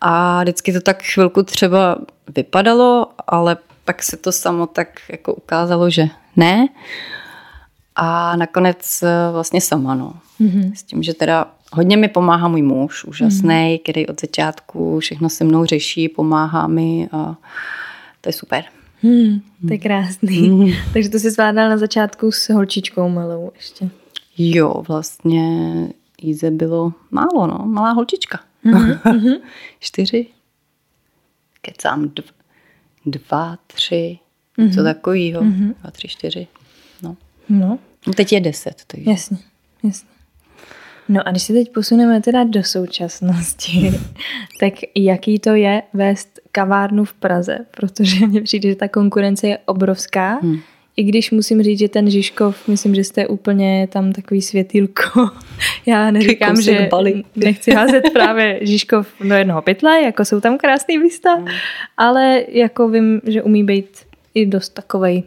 A 0.02 0.42
vždycky 0.44 0.74
to 0.74 0.82
tak 0.82 1.04
chvilku 1.04 1.44
třeba 1.44 1.98
vypadalo, 2.36 3.08
ale 3.28 3.58
pak 3.86 4.04
se 4.04 4.18
to 4.18 4.32
samo 4.32 4.68
tak 4.68 4.88
jako 5.10 5.34
ukázalo, 5.34 5.90
že 5.90 6.08
ne. 6.36 6.68
A 7.96 8.36
nakonec 8.36 9.04
vlastně 9.32 9.62
sama, 9.62 9.96
no. 9.96 10.14
Mm-hmm. 10.42 10.74
S 10.76 10.84
tím, 10.84 11.04
že 11.04 11.14
teda 11.14 11.48
hodně 11.74 11.98
mi 11.98 12.08
pomáhá 12.08 12.48
můj 12.48 12.62
muž, 12.62 13.06
úžasný, 13.06 13.50
mm-hmm. 13.50 13.80
který 13.84 14.08
od 14.08 14.22
začátku 14.22 15.00
všechno 15.00 15.30
se 15.30 15.44
mnou 15.44 15.66
řeší, 15.66 16.10
pomáhá 16.10 16.68
mi 16.68 17.10
a 17.12 17.36
to 18.22 18.30
je 18.30 18.34
super. 18.34 18.64
Hmm, 19.02 19.42
to 19.68 19.74
je 19.74 19.78
krásný. 19.78 20.50
Hmm. 20.50 20.72
Takže 20.94 21.10
to 21.10 21.20
si 21.20 21.32
zvládal 21.32 21.70
na 21.70 21.78
začátku 21.78 22.32
s 22.32 22.50
holčičkou 22.50 23.10
malou 23.10 23.52
ještě. 23.56 23.90
Jo, 24.38 24.84
vlastně 24.88 25.48
Jíze 26.22 26.52
bylo 26.52 26.94
málo, 27.12 27.48
no. 27.48 27.66
Malá 27.66 27.92
holčička. 27.92 28.40
Mm-hmm. 28.66 29.40
Čtyři. 29.80 30.28
Kecám. 31.62 32.10
Dva, 32.10 32.28
dva, 33.06 33.58
tři, 33.68 34.20
Mm-hmm. 34.58 34.76
Co 34.76 34.84
takovýho. 34.84 35.42
Mm-hmm. 35.42 35.74
Dva, 35.82 35.92
tři, 35.92 36.08
čtyři. 36.08 36.48
No. 37.02 37.18
no. 37.50 37.80
no. 38.08 38.14
Teď 38.14 38.34
je 38.34 38.42
deset. 38.42 38.84
Takže. 38.88 39.12
Jasně, 39.12 39.38
jasně. 39.84 40.10
No 41.10 41.28
a 41.28 41.32
když 41.32 41.44
se 41.44 41.54
teď 41.54 41.74
posuneme 41.74 42.22
teda 42.22 42.44
do 42.44 42.64
současnosti, 42.64 43.92
tak 44.60 44.74
jaký 44.96 45.40
to 45.40 45.50
je 45.50 45.84
vést 45.94 46.40
kavárnu 46.52 47.06
v 47.06 47.14
Praze? 47.14 47.58
Protože 47.72 48.28
mně 48.28 48.42
přijde, 48.42 48.70
že 48.70 48.76
ta 48.76 48.88
konkurence 48.88 49.48
je 49.48 49.58
obrovská. 49.66 50.40
Hmm. 50.42 50.60
I 50.98 51.04
když 51.04 51.32
musím 51.32 51.64
říct, 51.64 51.80
že 51.80 51.90
ten 51.90 52.10
Žižkov, 52.10 52.68
myslím, 52.68 52.96
že 52.96 53.04
jste 53.04 53.28
úplně 53.28 53.88
tam 53.92 54.12
takový 54.12 54.42
světýlko. 54.42 55.30
Já 55.86 56.12
neříkám, 56.12 56.62
že 56.62 56.90
nechci 57.36 57.72
házet 57.72 58.04
právě 58.14 58.60
Žižkov 58.62 59.08
do 59.28 59.36
jednoho 59.36 59.62
pytle, 59.62 60.02
jako 60.02 60.26
jsou 60.26 60.40
tam 60.40 60.58
krásný 60.58 60.98
místa, 60.98 61.34
hmm. 61.34 61.48
ale 61.98 62.44
jako 62.48 62.90
vím, 62.90 63.22
že 63.28 63.44
umí 63.44 63.64
být 63.64 63.88
i 64.34 64.46
dost 64.46 64.70
takovej 64.70 65.24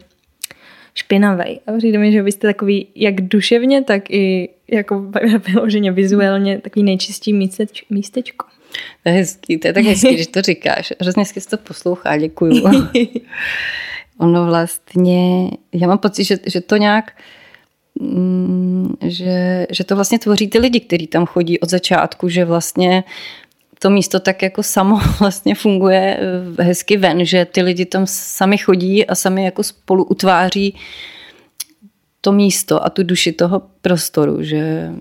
špinavý. 0.99 1.59
A 1.67 1.77
přijde 1.77 1.97
mi, 1.97 2.11
že 2.11 2.21
vy 2.21 2.31
jste 2.31 2.47
takový 2.47 2.87
jak 2.95 3.21
duševně, 3.21 3.83
tak 3.83 4.09
i 4.09 4.49
jako 4.71 5.11
vyloženě 5.47 5.91
vizuálně 5.91 6.59
takový 6.59 6.83
nejčistší 6.83 7.33
místeč, 7.33 7.85
místečko. 7.89 8.45
To 9.03 9.09
je 9.09 9.15
hezký, 9.15 9.57
to 9.57 9.67
je 9.67 9.73
tak 9.73 9.83
hezký, 9.85 10.17
že 10.17 10.27
to 10.27 10.41
říkáš. 10.41 10.93
Hrozně 11.01 11.21
hezky 11.21 11.41
to 11.41 11.57
poslouchá, 11.57 12.17
děkuju. 12.17 12.63
ono 14.17 14.45
vlastně, 14.45 15.51
já 15.73 15.87
mám 15.87 15.97
pocit, 15.97 16.23
že, 16.23 16.37
že 16.45 16.61
to 16.61 16.77
nějak, 16.77 17.11
mm, 17.99 18.93
že, 19.01 19.67
že 19.69 19.83
to 19.83 19.95
vlastně 19.95 20.19
tvoří 20.19 20.47
ty 20.47 20.59
lidi, 20.59 20.79
kteří 20.79 21.07
tam 21.07 21.25
chodí 21.25 21.59
od 21.59 21.69
začátku, 21.69 22.29
že 22.29 22.45
vlastně 22.45 23.03
to 23.79 23.89
místo 23.89 24.19
tak 24.19 24.41
jako 24.41 24.63
samo 24.63 24.99
vlastně 25.19 25.55
funguje 25.55 26.19
eh, 26.59 26.63
hezky 26.63 26.97
ven, 26.97 27.25
že 27.25 27.45
ty 27.45 27.61
lidi 27.61 27.85
tam 27.85 28.07
sami 28.07 28.57
chodí 28.57 29.05
a 29.05 29.15
sami 29.15 29.45
jako 29.45 29.63
spolu 29.63 30.03
utváří 30.03 30.75
to 32.21 32.31
místo 32.31 32.85
a 32.85 32.89
tu 32.89 33.03
duši 33.03 33.31
toho 33.31 33.61
prostoru, 33.81 34.43
že, 34.43 34.91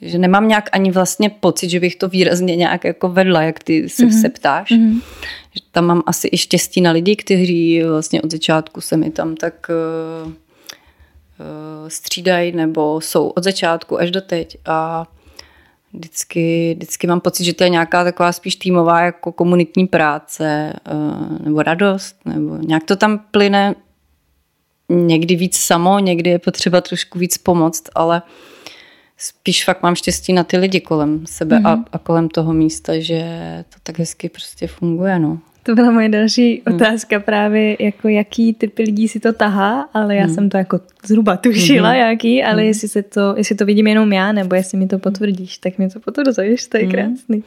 že 0.00 0.18
nemám 0.18 0.48
nějak 0.48 0.68
ani 0.72 0.90
vlastně 0.90 1.30
pocit, 1.30 1.70
že 1.70 1.80
bych 1.80 1.96
to 1.96 2.08
výrazně 2.08 2.56
nějak 2.56 2.84
jako 2.84 3.08
vedla, 3.08 3.42
jak 3.42 3.64
ty 3.64 3.88
se, 3.88 4.02
mm-hmm. 4.02 4.20
se 4.20 4.28
ptáš. 4.28 4.70
Mm-hmm. 4.70 5.00
Že 5.54 5.60
tam 5.72 5.84
mám 5.84 6.02
asi 6.06 6.28
i 6.32 6.38
štěstí 6.38 6.80
na 6.80 6.90
lidi, 6.90 7.16
kteří 7.16 7.82
vlastně 7.82 8.22
od 8.22 8.32
začátku 8.32 8.80
se 8.80 8.96
mi 8.96 9.10
tam 9.10 9.36
tak 9.36 9.70
uh, 10.24 10.28
uh, 10.28 10.34
střídají 11.88 12.52
nebo 12.52 13.00
jsou 13.00 13.28
od 13.28 13.44
začátku 13.44 14.00
až 14.00 14.10
do 14.10 14.20
teď 14.20 14.58
a 14.66 15.06
vždycky, 15.94 16.74
vždycky 16.74 17.06
mám 17.06 17.20
pocit, 17.20 17.44
že 17.44 17.54
to 17.54 17.64
je 17.64 17.70
nějaká 17.70 18.04
taková 18.04 18.32
spíš 18.32 18.56
týmová 18.56 19.00
jako 19.00 19.32
komunitní 19.32 19.86
práce 19.86 20.72
uh, 20.92 21.38
nebo 21.44 21.62
radost, 21.62 22.16
nebo 22.24 22.56
nějak 22.56 22.84
to 22.84 22.96
tam 22.96 23.20
plyne 23.30 23.74
někdy 24.88 25.36
víc 25.36 25.56
samo, 25.56 25.98
někdy 25.98 26.30
je 26.30 26.38
potřeba 26.38 26.80
trošku 26.80 27.18
víc 27.18 27.38
pomoct, 27.38 27.82
ale 27.94 28.22
spíš 29.16 29.64
fakt 29.64 29.82
mám 29.82 29.94
štěstí 29.94 30.32
na 30.32 30.44
ty 30.44 30.56
lidi 30.56 30.80
kolem 30.80 31.26
sebe 31.26 31.56
mm-hmm. 31.56 31.68
a, 31.68 31.74
mhm. 31.74 31.84
a 31.92 31.98
kolem 31.98 32.28
toho 32.28 32.52
místa, 32.52 32.92
že 32.98 33.24
to 33.68 33.76
tak 33.82 33.98
hezky 33.98 34.28
prostě 34.28 34.66
funguje. 34.66 35.18
No. 35.18 35.38
To 35.66 35.74
byla 35.74 35.90
moje 35.90 36.08
další 36.08 36.62
hmm. 36.66 36.76
otázka 36.76 37.20
právě, 37.20 37.76
jako 37.78 38.08
jaký 38.08 38.54
typy 38.54 38.82
lidí 38.82 39.08
si 39.08 39.20
to 39.20 39.32
tahá, 39.32 39.88
ale 39.94 40.16
já 40.16 40.24
hmm. 40.24 40.34
jsem 40.34 40.50
to 40.50 40.56
jako 40.56 40.80
zhruba 41.06 41.36
tušila, 41.36 41.90
hmm. 41.90 41.98
jaký, 41.98 42.44
ale 42.44 42.56
hmm. 42.56 42.68
jestli, 42.68 42.88
se 42.88 43.02
to, 43.02 43.34
jestli 43.36 43.54
to 43.54 43.64
vidím 43.64 43.86
jenom 43.86 44.12
já, 44.12 44.32
nebo 44.32 44.54
jestli 44.54 44.78
mi 44.78 44.86
to 44.86 44.98
potvrdíš, 44.98 45.58
tak 45.58 45.78
mi 45.78 45.90
to 45.90 46.00
potvrzuješ, 46.00 46.66
to 46.66 46.76
je 46.76 46.82
hmm. 46.82 46.92
krásný. 46.92 47.44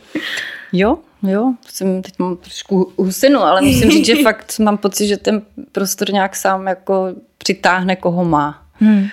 Jo, 0.74 0.98
jo, 1.24 1.54
jsem, 1.68 2.02
teď 2.02 2.14
mám 2.20 2.38
trošku 2.38 2.94
husinu, 2.98 3.40
ale 3.40 3.62
musím 3.62 3.90
říct, 3.90 4.06
že 4.06 4.16
fakt 4.24 4.60
mám 4.60 4.78
pocit, 4.78 5.08
že 5.08 5.18
ten 5.18 5.42
prostor 5.72 6.14
nějak 6.14 6.36
sám 6.36 6.68
jako 6.68 7.08
přitáhne, 7.38 7.96
koho 7.96 8.26
má. 8.26 8.64
Hmm. 8.74 9.08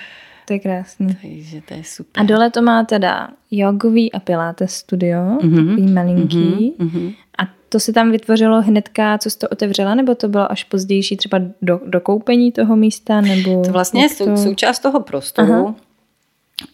To 0.44 0.52
je 0.52 0.58
krásný. 0.58 1.16
Takže 1.23 1.61
to 1.68 1.75
je 1.75 1.84
super. 1.84 2.23
A 2.23 2.25
dole 2.26 2.50
to 2.50 2.62
má 2.62 2.84
teda 2.84 3.28
jogový 3.50 4.12
a 4.12 4.20
pilates 4.20 4.73
studio, 4.73 5.20
mm-hmm. 5.20 5.68
takový 5.68 5.92
malinký. 5.92 6.75
Mm-hmm. 6.78 7.14
A 7.38 7.42
to 7.74 7.80
se 7.80 7.92
tam 7.92 8.10
vytvořilo 8.10 8.62
hnedka, 8.62 9.18
co 9.18 9.30
jsi 9.30 9.38
to 9.38 9.48
otevřela, 9.48 9.94
nebo 9.94 10.14
to 10.14 10.28
bylo 10.28 10.52
až 10.52 10.64
pozdější 10.64 11.16
třeba 11.16 11.38
do, 11.62 11.80
do 11.86 12.00
koupení 12.00 12.52
toho 12.52 12.76
místa? 12.76 13.20
Nebo 13.20 13.62
to 13.64 13.72
vlastně 13.72 14.02
je 14.02 14.08
to... 14.08 14.36
součást 14.36 14.78
toho 14.78 15.00
prostoru. 15.00 15.52
Aha. 15.52 15.74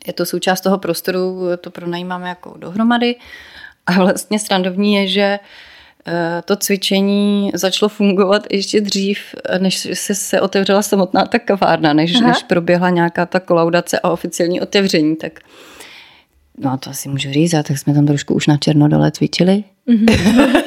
Je 0.07 0.13
to 0.13 0.27
součást 0.27 0.61
toho 0.61 0.79
prostoru, 0.79 1.41
to 1.61 1.71
pronajímáme 1.71 2.29
jako 2.29 2.55
dohromady. 2.59 3.17
A 3.87 3.93
vlastně 3.93 4.39
srandovní 4.39 4.95
je, 4.95 5.09
že 5.09 5.39
eh, 6.07 6.43
to 6.45 6.57
cvičení 6.57 7.51
začalo 7.55 7.89
fungovat 7.89 8.47
ještě 8.51 8.81
dřív, 8.81 9.35
než 9.59 9.89
se, 9.95 10.15
se 10.15 10.41
otevřela 10.41 10.83
samotná 10.83 11.25
ta 11.25 11.39
kavárna, 11.39 11.93
než, 11.93 12.21
než 12.21 12.43
proběhla 12.43 12.91
nějaká 12.91 13.27
ta 13.27 13.41
kolaudace 13.41 14.01
a 14.01 14.11
oficiální 14.11 14.61
otevření. 14.61 15.17
Tak 15.17 15.41
no 16.59 16.79
to 16.79 16.91
asi 16.91 17.09
můžu 17.09 17.33
říct, 17.33 17.51
tak 17.51 17.79
jsme 17.79 17.95
tam 17.95 18.07
trošku 18.07 18.35
už 18.35 18.47
na 18.47 18.57
černo 18.57 18.89
dole 18.89 19.11
cvičili. 19.11 19.65
Mm-hmm. 19.91 20.63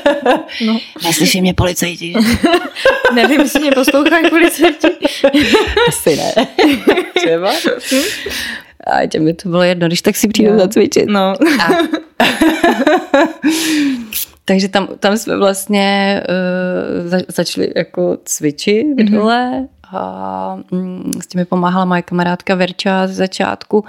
no. 0.66 0.80
Neslyší 1.04 1.42
mě 1.42 1.54
policajti. 1.54 2.14
Nevím, 3.14 3.42
jestli 3.42 3.60
mě 3.60 3.72
poslouchají 3.72 4.30
policajti. 4.30 4.88
asi 5.88 6.16
ne. 6.16 6.48
Třeba. 7.16 7.52
A 8.88 9.08
tě 9.08 9.20
mi 9.20 9.34
to 9.34 9.50
bylo 9.50 9.64
jedno, 9.64 9.88
když 9.88 10.02
tak 10.02 10.16
si 10.16 10.28
přijdu 10.28 10.58
zacvičit. 10.58 11.06
No. 11.08 11.34
A. 11.62 11.70
Takže 14.46 14.70
tam, 14.70 14.88
tam 15.00 15.18
jsme 15.18 15.38
vlastně 15.38 16.22
uh, 16.30 17.08
za, 17.10 17.18
začali 17.28 17.72
jako 17.76 18.18
cvičit 18.26 18.88
mm-hmm. 18.88 19.12
dole 19.12 19.68
a 19.94 20.60
mm, 20.72 21.12
s 21.24 21.28
tím 21.28 21.42
mi 21.42 21.46
pomáhala 21.46 21.86
moje 21.86 22.02
kamarádka 22.02 22.56
Verča 22.56 23.08
z 23.08 23.12
začátku. 23.12 23.86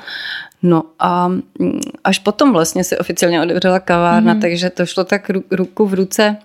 No 0.66 0.83
a 0.99 1.28
mm, 1.28 1.80
až 2.04 2.18
potom 2.18 2.52
vlastně 2.52 2.85
se 2.85 2.99
oficiálně 2.99 3.42
otevřela 3.42 3.80
kavárna, 3.80 4.35
mm-hmm. 4.35 4.40
takže 4.40 4.71
to 4.71 4.87
šlo 4.87 5.04
tak 5.04 5.30
ruku 5.50 5.87
v 5.87 5.94
ruce, 5.94 6.37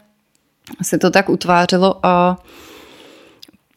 se 0.81 0.97
to 0.97 1.11
tak 1.11 1.29
utvářelo 1.29 2.05
a 2.05 2.37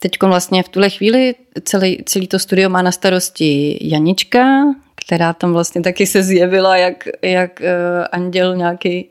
teď 0.00 0.22
vlastně 0.22 0.62
v 0.62 0.68
tuhle 0.68 0.90
chvíli 0.90 1.34
celý, 1.64 2.02
celý 2.06 2.28
to 2.28 2.38
studio 2.38 2.68
má 2.68 2.82
na 2.82 2.92
starosti 2.92 3.78
Janička, 3.80 4.64
která 4.94 5.32
tam 5.32 5.52
vlastně 5.52 5.82
taky 5.82 6.06
se 6.06 6.22
zjevila 6.22 6.76
jak, 6.76 7.08
jak 7.22 7.60
uh, 7.60 7.66
anděl 8.12 8.56
nějaký 8.56 9.10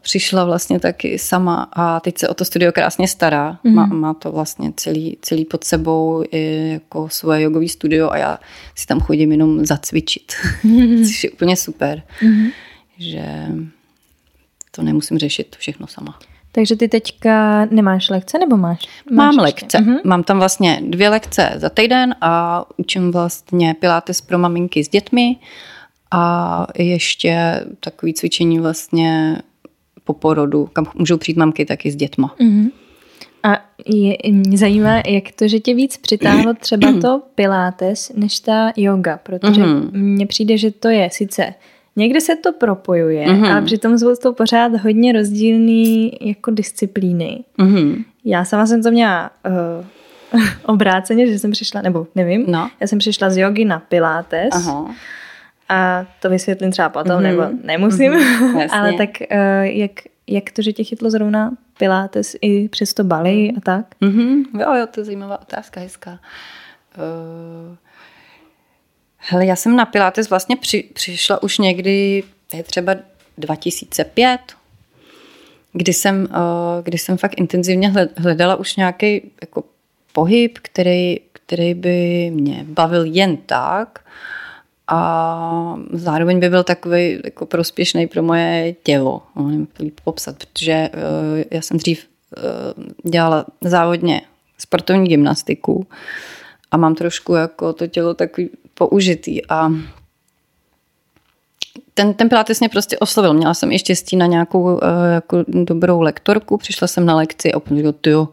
přišla 0.00 0.44
vlastně 0.44 0.80
taky 0.80 1.18
sama 1.18 1.68
a 1.72 2.00
teď 2.00 2.18
se 2.18 2.28
o 2.28 2.34
to 2.34 2.44
studio 2.44 2.72
krásně 2.72 3.08
stará. 3.08 3.58
Mm-hmm. 3.64 3.74
Má, 3.74 3.86
má 3.86 4.14
to 4.14 4.32
vlastně 4.32 4.72
celý, 4.76 5.18
celý 5.22 5.44
pod 5.44 5.64
sebou 5.64 6.24
i 6.30 6.70
jako 6.72 7.08
svoje 7.08 7.42
jogové 7.42 7.68
studio 7.68 8.10
a 8.10 8.16
já 8.16 8.38
si 8.74 8.86
tam 8.86 9.00
chodím 9.00 9.32
jenom 9.32 9.66
zacvičit, 9.66 10.32
mm-hmm. 10.64 11.04
což 11.06 11.24
je 11.24 11.30
úplně 11.30 11.56
super. 11.56 12.02
Mm-hmm. 12.22 12.50
Že 12.98 13.24
to 14.70 14.82
nemusím 14.82 15.18
řešit 15.18 15.56
všechno 15.58 15.86
sama. 15.86 16.18
Takže 16.52 16.76
ty 16.76 16.88
teďka 16.88 17.64
nemáš 17.64 18.10
lekce 18.10 18.38
nebo 18.38 18.56
máš? 18.56 18.78
máš 19.12 19.16
Mám 19.16 19.30
ještě? 19.30 19.42
lekce. 19.42 19.78
Mm-hmm. 19.78 20.00
Mám 20.04 20.22
tam 20.22 20.38
vlastně 20.38 20.80
dvě 20.88 21.08
lekce 21.08 21.52
za 21.56 21.68
týden 21.68 22.14
a 22.20 22.64
učím 22.76 23.12
vlastně 23.12 23.74
pilates 23.74 24.20
pro 24.20 24.38
maminky 24.38 24.84
s 24.84 24.88
dětmi 24.88 25.36
a 26.10 26.66
ještě 26.78 27.64
takový 27.80 28.14
cvičení 28.14 28.58
vlastně 28.58 29.38
po 30.04 30.12
porodu, 30.12 30.68
kam 30.72 30.86
můžou 30.94 31.16
přijít 31.16 31.38
mamky 31.38 31.64
taky 31.64 31.90
s 31.90 31.96
dětma. 31.96 32.34
Mm-hmm. 32.40 32.70
A 33.42 33.58
je, 33.86 34.16
mě 34.32 34.58
zajímá, 34.58 35.02
jak 35.06 35.24
to, 35.34 35.48
že 35.48 35.60
tě 35.60 35.74
víc 35.74 35.96
přitáhlo 35.96 36.54
třeba 36.54 36.92
to 37.00 37.22
pilates, 37.34 38.12
než 38.16 38.40
ta 38.40 38.72
yoga, 38.76 39.16
protože 39.22 39.62
mm-hmm. 39.62 39.90
mně 39.92 40.26
přijde, 40.26 40.58
že 40.58 40.70
to 40.70 40.88
je 40.88 41.08
sice 41.12 41.54
Někde 41.96 42.20
se 42.20 42.36
to 42.36 42.52
propojuje, 42.52 43.26
mm-hmm. 43.26 43.52
ale 43.52 43.62
přitom 43.62 43.98
jsou 43.98 44.14
to 44.16 44.32
pořád 44.32 44.72
hodně 44.76 45.12
rozdílné 45.12 46.10
jako 46.20 46.50
disciplíny. 46.50 47.44
Mm-hmm. 47.58 48.04
Já 48.24 48.44
sama 48.44 48.66
jsem 48.66 48.82
to 48.82 48.90
měla 48.90 49.30
uh, 50.32 50.42
obráceně, 50.62 51.26
že 51.26 51.38
jsem 51.38 51.50
přišla, 51.50 51.82
nebo 51.82 52.06
nevím, 52.14 52.44
no. 52.48 52.70
já 52.80 52.86
jsem 52.86 52.98
přišla 52.98 53.30
z 53.30 53.36
jogy 53.36 53.64
na 53.64 53.78
pilates. 53.78 54.48
Aha. 54.52 54.94
A 55.70 56.06
to 56.20 56.30
vysvětlím 56.30 56.70
třeba 56.70 56.88
potom, 56.88 57.16
mm-hmm. 57.16 57.22
nebo 57.22 57.42
nemusím. 57.62 58.12
Mm-hmm. 58.40 58.68
ale 58.72 58.92
tak 58.92 59.10
uh, 59.20 59.36
jak, 59.62 59.90
jak 60.26 60.50
to, 60.50 60.62
že 60.62 60.72
tě 60.72 60.84
chytlo 60.84 61.10
zrovna 61.10 61.50
pilates 61.78 62.36
i 62.40 62.68
přes 62.68 62.94
to 62.94 63.04
Bali 63.04 63.52
a 63.56 63.60
tak? 63.60 63.86
Mm-hmm. 64.02 64.60
Jo, 64.60 64.74
jo, 64.74 64.86
to 64.86 65.00
je 65.00 65.04
zajímavá 65.04 65.42
otázka, 65.42 65.80
hezká. 65.80 66.18
Uh... 66.98 67.76
Hele, 69.20 69.46
já 69.46 69.56
jsem 69.56 69.76
na 69.76 69.84
Pilates 69.84 70.30
vlastně 70.30 70.56
při, 70.56 70.82
přišla 70.92 71.42
už 71.42 71.58
někdy, 71.58 72.22
je 72.54 72.62
třeba 72.62 72.94
2005, 73.38 74.40
kdy 75.72 75.92
jsem, 75.92 76.28
uh, 76.30 76.82
kdy 76.82 76.98
jsem 76.98 77.16
fakt 77.16 77.38
intenzivně 77.38 77.92
hledala 78.16 78.56
už 78.56 78.76
nějaký 78.76 79.30
jako 79.40 79.64
pohyb, 80.12 80.58
který, 80.62 81.16
který 81.32 81.74
by 81.74 82.30
mě 82.34 82.64
bavil 82.68 83.04
jen 83.04 83.36
tak 83.36 83.98
a 84.90 85.76
zároveň 85.92 86.40
by 86.40 86.50
byl 86.50 86.64
takový 86.64 87.20
jako 87.24 87.46
prospěšný 87.46 88.06
pro 88.06 88.22
moje 88.22 88.74
tělo. 88.82 89.22
Nevím, 89.36 89.68
líp 89.78 90.00
popsat, 90.04 90.36
protože 90.36 90.90
uh, 90.94 91.42
já 91.50 91.62
jsem 91.62 91.76
dřív 91.76 92.06
uh, 92.36 93.10
dělala 93.10 93.46
závodně 93.60 94.22
sportovní 94.58 95.08
gymnastiku 95.08 95.86
a 96.70 96.76
mám 96.76 96.94
trošku 96.94 97.34
jako 97.34 97.72
to 97.72 97.86
tělo 97.86 98.14
takový 98.14 98.50
použitý 98.74 99.46
a 99.46 99.72
ten, 101.94 102.14
ten 102.14 102.28
pilates 102.28 102.60
mě 102.60 102.68
prostě 102.68 102.98
oslovil. 102.98 103.34
Měla 103.34 103.54
jsem 103.54 103.72
i 103.72 103.78
štěstí 103.78 104.16
na 104.16 104.26
nějakou 104.26 104.62
uh, 104.62 104.80
jako 105.14 105.44
dobrou 105.48 106.00
lektorku, 106.00 106.56
přišla 106.56 106.88
jsem 106.88 107.06
na 107.06 107.16
lekci 107.16 107.52
a 107.52 107.56
úplně 107.56 107.80
říkala, 107.80 108.28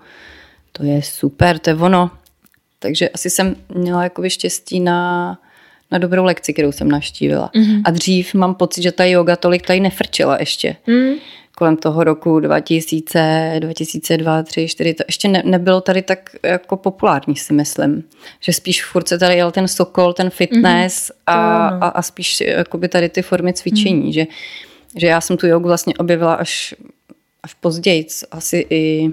to 0.71 0.83
je 0.83 1.01
super, 1.01 1.59
to 1.59 1.69
je 1.69 1.75
ono. 1.75 2.11
Takže 2.79 3.09
asi 3.09 3.29
jsem 3.29 3.55
měla 3.75 4.03
jako 4.03 4.29
štěstí 4.29 4.79
na, 4.79 5.39
na 5.91 5.97
dobrou 5.97 6.23
lekci, 6.23 6.53
kterou 6.53 6.71
jsem 6.71 6.91
navštívila. 6.91 7.51
Mm-hmm. 7.55 7.81
A 7.85 7.91
dřív 7.91 8.33
mám 8.33 8.55
pocit, 8.55 8.81
že 8.81 8.91
ta 8.91 9.05
yoga 9.05 9.35
tolik 9.35 9.67
tady 9.67 9.79
nefrčela 9.79 10.37
ještě. 10.39 10.75
Mm 10.87 11.15
kolem 11.57 11.77
toho 11.77 12.03
roku 12.03 12.39
2000, 12.39 13.55
2002, 13.59 14.43
3, 14.43 14.67
4, 14.67 14.93
to 14.93 15.03
ještě 15.07 15.27
ne, 15.27 15.41
nebylo 15.45 15.81
tady 15.81 16.01
tak 16.01 16.29
jako 16.43 16.77
populární, 16.77 17.35
si 17.35 17.53
myslím. 17.53 18.03
Že 18.39 18.53
spíš 18.53 18.85
furt 18.85 19.07
se 19.07 19.17
tady 19.17 19.35
jel 19.35 19.51
ten 19.51 19.67
sokol, 19.67 20.13
ten 20.13 20.29
fitness 20.29 21.11
mm-hmm. 21.11 21.33
a, 21.33 21.67
a, 21.67 21.87
a 21.87 22.01
spíš 22.01 22.41
jakoby 22.41 22.87
tady 22.87 23.09
ty 23.09 23.21
formy 23.21 23.53
cvičení, 23.53 24.05
mm. 24.05 24.11
že, 24.11 24.25
že 24.95 25.07
já 25.07 25.21
jsem 25.21 25.37
tu 25.37 25.47
jogu 25.47 25.67
vlastně 25.67 25.93
objevila 25.93 26.33
až, 26.33 26.75
až 27.43 27.53
později, 27.53 28.07
asi 28.31 28.67
i 28.69 29.09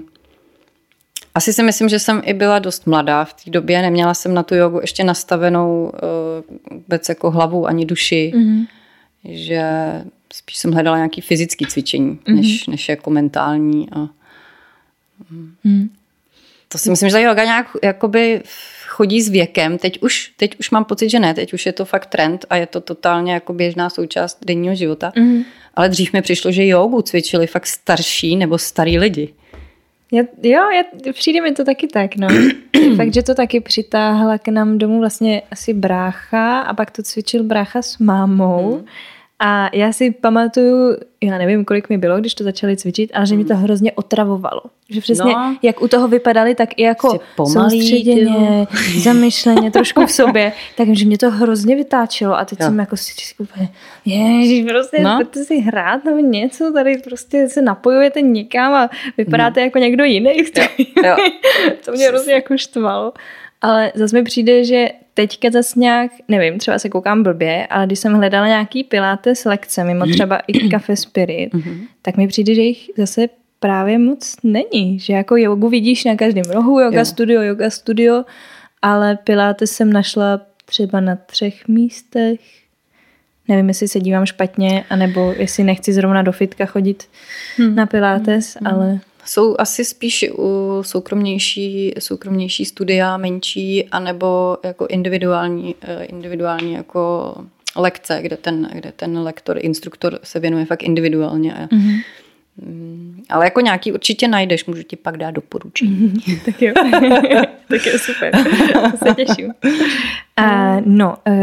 asi 1.35 1.53
si 1.53 1.63
myslím, 1.63 1.89
že 1.89 1.99
jsem 1.99 2.21
i 2.25 2.33
byla 2.33 2.59
dost 2.59 2.87
mladá 2.87 3.25
v 3.25 3.33
té 3.33 3.51
době, 3.51 3.81
neměla 3.81 4.13
jsem 4.13 4.33
na 4.33 4.43
tu 4.43 4.55
jogu 4.55 4.79
ještě 4.81 5.03
nastavenou 5.03 5.93
uh, 6.69 6.77
vůbec 6.77 7.09
jako 7.09 7.31
hlavu 7.31 7.67
ani 7.67 7.85
duši, 7.85 8.33
mm-hmm. 8.35 8.67
že 9.23 9.63
spíš 10.33 10.57
jsem 10.57 10.71
hledala 10.71 10.97
nějaký 10.97 11.21
fyzický 11.21 11.65
cvičení, 11.65 12.11
mm-hmm. 12.11 12.35
než, 12.35 12.67
než 12.67 12.89
jako 12.89 13.09
mentální. 13.09 13.89
A, 13.91 14.09
mm. 15.63 15.89
To 16.67 16.77
si 16.77 16.89
myslím, 16.89 17.09
že 17.09 17.13
ta 17.13 17.19
yoga 17.19 17.43
nějak 17.43 17.67
jakoby 17.83 18.41
chodí 18.87 19.21
s 19.21 19.29
věkem. 19.29 19.77
Teď 19.77 20.01
už, 20.01 20.31
teď 20.37 20.59
už 20.59 20.71
mám 20.71 20.85
pocit, 20.85 21.09
že 21.09 21.19
ne. 21.19 21.33
Teď 21.33 21.53
už 21.53 21.65
je 21.65 21.73
to 21.73 21.85
fakt 21.85 22.05
trend 22.05 22.45
a 22.49 22.55
je 22.55 22.65
to 22.65 22.81
totálně 22.81 23.33
jako 23.33 23.53
běžná 23.53 23.89
součást 23.89 24.37
denního 24.45 24.75
života. 24.75 25.11
Mm. 25.17 25.43
Ale 25.73 25.89
dřív 25.89 26.13
mi 26.13 26.21
přišlo, 26.21 26.51
že 26.51 26.67
jogu 26.67 27.01
cvičili 27.01 27.47
fakt 27.47 27.67
starší 27.67 28.35
nebo 28.35 28.57
starý 28.57 28.99
lidi. 28.99 29.33
Já, 30.11 30.23
jo, 30.43 30.69
já, 30.71 31.11
přijde 31.13 31.41
mi 31.41 31.51
to 31.51 31.63
taky 31.63 31.87
tak, 31.87 32.15
no. 32.15 32.27
Fakt, 32.95 33.13
že 33.13 33.23
to 33.23 33.35
taky 33.35 33.59
přitáhla 33.59 34.37
k 34.37 34.47
nám 34.47 34.77
domů 34.77 34.99
vlastně 34.99 35.41
asi 35.51 35.73
brácha 35.73 36.59
a 36.59 36.73
pak 36.73 36.91
to 36.91 37.03
cvičil 37.03 37.43
brácha 37.43 37.81
s 37.81 37.97
mámou. 37.97 38.77
Mm. 38.77 38.85
A 39.39 39.69
já 39.73 39.91
si 39.91 40.11
pamatuju, 40.11 40.97
já 41.23 41.37
nevím, 41.37 41.65
kolik 41.65 41.89
mi 41.89 41.97
bylo, 41.97 42.19
když 42.19 42.33
to 42.33 42.43
začali 42.43 42.77
cvičit, 42.77 43.11
ale 43.13 43.25
že 43.25 43.35
mi 43.35 43.45
to 43.45 43.53
hmm. 43.53 43.63
hrozně 43.63 43.91
otravovalo. 43.91 44.61
Že 44.89 45.01
přesně, 45.01 45.33
no, 45.33 45.57
jak 45.61 45.81
u 45.81 45.87
toho 45.87 46.07
vypadali, 46.07 46.55
tak 46.55 46.69
i 46.77 46.81
jako 46.81 47.19
prostě 47.35 47.59
soustředěně, 47.59 48.67
zamyšleně, 49.03 49.71
trošku 49.71 50.05
v 50.05 50.11
sobě, 50.11 50.51
takže 50.77 51.05
mě 51.05 51.17
to 51.17 51.31
hrozně 51.31 51.75
vytáčelo 51.75 52.37
a 52.37 52.45
teď 52.45 52.59
jo. 52.59 52.65
jsem 52.65 52.79
jako 52.79 52.97
si 52.97 53.13
úplně, 53.37 53.69
ježiš, 54.05 54.65
prostě 54.65 55.01
no. 55.01 55.19
si 55.33 55.59
hrát 55.59 56.05
nebo 56.05 56.19
něco, 56.19 56.73
tady 56.73 56.97
prostě 56.97 57.49
se 57.49 57.61
napojujete 57.61 58.21
někam 58.21 58.73
a 58.73 58.89
vypadáte 59.17 59.59
no. 59.59 59.63
jako 59.65 59.77
někdo 59.77 60.03
jiný. 60.03 60.37
Jo. 60.37 60.65
Jo. 61.05 61.15
to 61.85 61.91
mě 61.91 62.07
hrozně 62.07 62.33
jako 62.33 62.57
štvalo. 62.57 63.13
Ale 63.65 63.91
zase 63.95 64.15
mi 64.15 64.23
přijde, 64.23 64.63
že 64.63 64.87
teďka 65.13 65.49
zase 65.51 65.79
nějak, 65.79 66.11
nevím, 66.27 66.59
třeba 66.59 66.79
se 66.79 66.89
koukám 66.89 67.23
blbě, 67.23 67.67
ale 67.67 67.85
když 67.85 67.99
jsem 67.99 68.13
hledala 68.13 68.47
nějaký 68.47 68.83
pilates 68.83 69.45
lekce, 69.45 69.83
mimo 69.83 70.05
třeba 70.05 70.39
i 70.47 70.69
Cafe 70.69 70.95
Spirit, 70.95 71.53
mhm. 71.53 71.81
tak 72.01 72.17
mi 72.17 72.27
přijde, 72.27 72.55
že 72.55 72.61
jich 72.61 72.89
zase 72.97 73.27
právě 73.59 73.99
moc 73.99 74.35
není. 74.43 74.99
Že 74.99 75.13
jako 75.13 75.37
jogu 75.37 75.69
vidíš 75.69 76.05
na 76.05 76.15
každém 76.15 76.43
rohu, 76.53 76.79
yoga 76.79 76.99
jo. 76.99 77.05
studio, 77.05 77.41
yoga 77.41 77.69
studio, 77.69 78.23
ale 78.81 79.17
pilates 79.23 79.71
jsem 79.71 79.93
našla 79.93 80.41
třeba 80.65 80.99
na 80.99 81.15
třech 81.15 81.67
místech. 81.67 82.39
Nevím, 83.47 83.67
jestli 83.67 83.87
se 83.87 83.99
dívám 83.99 84.25
špatně, 84.25 84.85
anebo 84.89 85.33
jestli 85.37 85.63
nechci 85.63 85.93
zrovna 85.93 86.21
do 86.21 86.31
fitka 86.31 86.65
chodit 86.65 87.03
hmm. 87.57 87.75
na 87.75 87.85
pilates, 87.85 88.57
hmm. 88.59 88.67
ale 88.67 88.99
jsou 89.25 89.55
asi 89.59 89.85
spíš 89.85 90.25
u 90.37 90.79
soukromnější, 90.81 91.93
soukromnější 91.99 92.65
studia, 92.65 93.17
menší, 93.17 93.85
anebo 93.91 94.57
jako 94.63 94.87
individuální, 94.87 95.75
eh, 95.81 96.03
individuální 96.03 96.73
jako 96.73 97.35
lekce, 97.75 98.19
kde 98.21 98.37
ten, 98.37 98.69
kde 98.73 98.91
ten 98.91 99.19
lektor, 99.19 99.57
instruktor 99.61 100.19
se 100.23 100.39
věnuje 100.39 100.65
fakt 100.65 100.83
individuálně. 100.83 101.67
Mm-hmm. 101.71 102.01
Ale 103.29 103.45
jako 103.45 103.61
nějaký 103.61 103.91
určitě 103.91 104.27
najdeš, 104.27 104.65
můžu 104.65 104.83
ti 104.83 104.95
pak 104.95 105.17
dát 105.17 105.31
doporučení. 105.31 105.95
Mm-hmm. 105.95 106.39
tak 106.45 106.61
jo, 106.61 106.73
tak 107.69 107.85
jo, 107.85 107.99
super, 107.99 108.33
to 108.91 109.07
se 109.07 109.15
těším. 109.15 109.53
Uh, 110.39 110.81
no, 110.85 111.15
uh, 111.27 111.33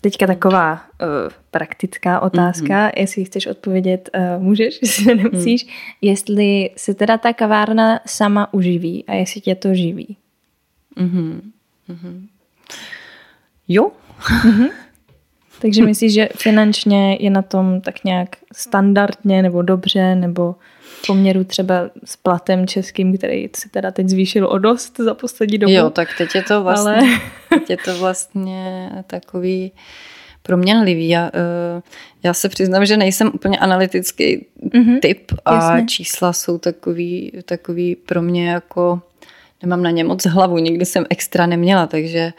Teďka 0.00 0.26
taková 0.26 0.72
uh, 0.72 1.08
praktická 1.50 2.20
otázka, 2.20 2.88
mm-hmm. 2.88 3.00
jestli 3.00 3.24
chceš 3.24 3.46
odpovědět, 3.46 4.10
uh, 4.14 4.42
můžeš, 4.42 4.78
jestli 4.82 5.14
nemusíš. 5.14 5.64
Mm. 5.64 5.70
Jestli 6.00 6.70
se 6.76 6.94
teda 6.94 7.18
ta 7.18 7.32
kavárna 7.32 8.00
sama 8.06 8.54
uživí 8.54 9.04
a 9.06 9.14
jestli 9.14 9.40
tě 9.40 9.54
to 9.54 9.74
živí. 9.74 10.16
Mm-hmm. 10.96 11.40
Mm-hmm. 11.88 12.26
Jo. 13.68 13.90
Mm-hmm. 14.20 14.70
Takže 15.60 15.84
myslíš, 15.84 16.12
že 16.12 16.28
finančně 16.36 17.16
je 17.20 17.30
na 17.30 17.42
tom 17.42 17.80
tak 17.80 18.04
nějak 18.04 18.28
standardně 18.52 19.42
nebo 19.42 19.62
dobře, 19.62 20.14
nebo 20.14 20.54
v 20.80 21.06
poměru 21.06 21.44
třeba 21.44 21.90
s 22.04 22.16
platem 22.16 22.66
českým, 22.66 23.18
který 23.18 23.48
se 23.56 23.68
teda 23.68 23.90
teď 23.90 24.08
zvýšil 24.08 24.46
o 24.46 24.58
dost 24.58 24.96
za 24.96 25.14
poslední 25.14 25.58
dobu. 25.58 25.72
Jo, 25.72 25.90
tak 25.90 26.08
teď 26.18 26.34
je 26.34 26.42
to 26.42 26.62
vlastně, 26.62 26.92
Ale... 26.92 27.20
teď 27.48 27.70
je 27.70 27.76
to 27.76 27.98
vlastně 27.98 28.90
takový 29.06 29.72
proměnlivý. 30.42 31.08
Já, 31.08 31.30
eh, 31.34 31.82
já 32.22 32.34
se 32.34 32.48
přiznám, 32.48 32.86
že 32.86 32.96
nejsem 32.96 33.30
úplně 33.34 33.58
analytický 33.58 34.46
mm-hmm, 34.68 35.00
typ 35.00 35.32
a 35.44 35.54
jasně. 35.54 35.86
čísla 35.86 36.32
jsou 36.32 36.58
takový, 36.58 37.32
takový 37.44 37.96
pro 37.96 38.22
mě 38.22 38.50
jako, 38.50 39.02
nemám 39.62 39.82
na 39.82 39.90
ně 39.90 40.04
moc 40.04 40.26
hlavu, 40.26 40.58
nikdy 40.58 40.84
jsem 40.84 41.06
extra 41.10 41.46
neměla, 41.46 41.86
takže 41.86 42.32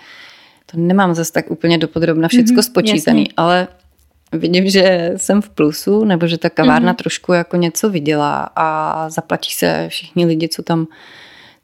to 0.72 0.78
nemám 0.78 1.14
zase 1.14 1.32
tak 1.32 1.52
úplně 1.52 1.78
dopodrobna 1.78 2.28
všecko 2.28 2.56
mm-hmm, 2.56 2.72
spočítaný, 2.72 3.22
jasně. 3.22 3.34
ale 3.38 3.68
vidím, 4.32 4.70
že 4.70 5.14
jsem 5.18 5.42
v 5.42 5.50
plusu, 5.50 6.06
nebo 6.06 6.28
že 6.28 6.38
ta 6.38 6.50
kavárna 6.50 6.94
mm-hmm. 6.94 6.98
trošku 6.98 7.34
jako 7.34 7.58
něco 7.58 7.90
vydělá 7.90 8.50
a 8.56 9.10
zaplatí 9.10 9.54
se 9.54 9.86
všichni 9.90 10.26
lidi, 10.26 10.50
co 10.50 10.64
tam, 10.64 10.88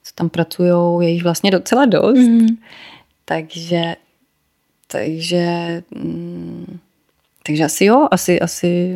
co 0.03 0.11
tam 0.15 0.29
pracují, 0.29 1.05
je 1.07 1.09
jich 1.09 1.23
vlastně 1.23 1.51
docela 1.51 1.85
dost. 1.85 2.17
Mm-hmm. 2.17 2.57
Takže, 3.25 3.95
takže, 4.87 5.83
mm, 5.95 6.79
takže 7.47 7.63
asi 7.63 7.85
jo, 7.85 8.07
asi, 8.11 8.39
asi, 8.39 8.95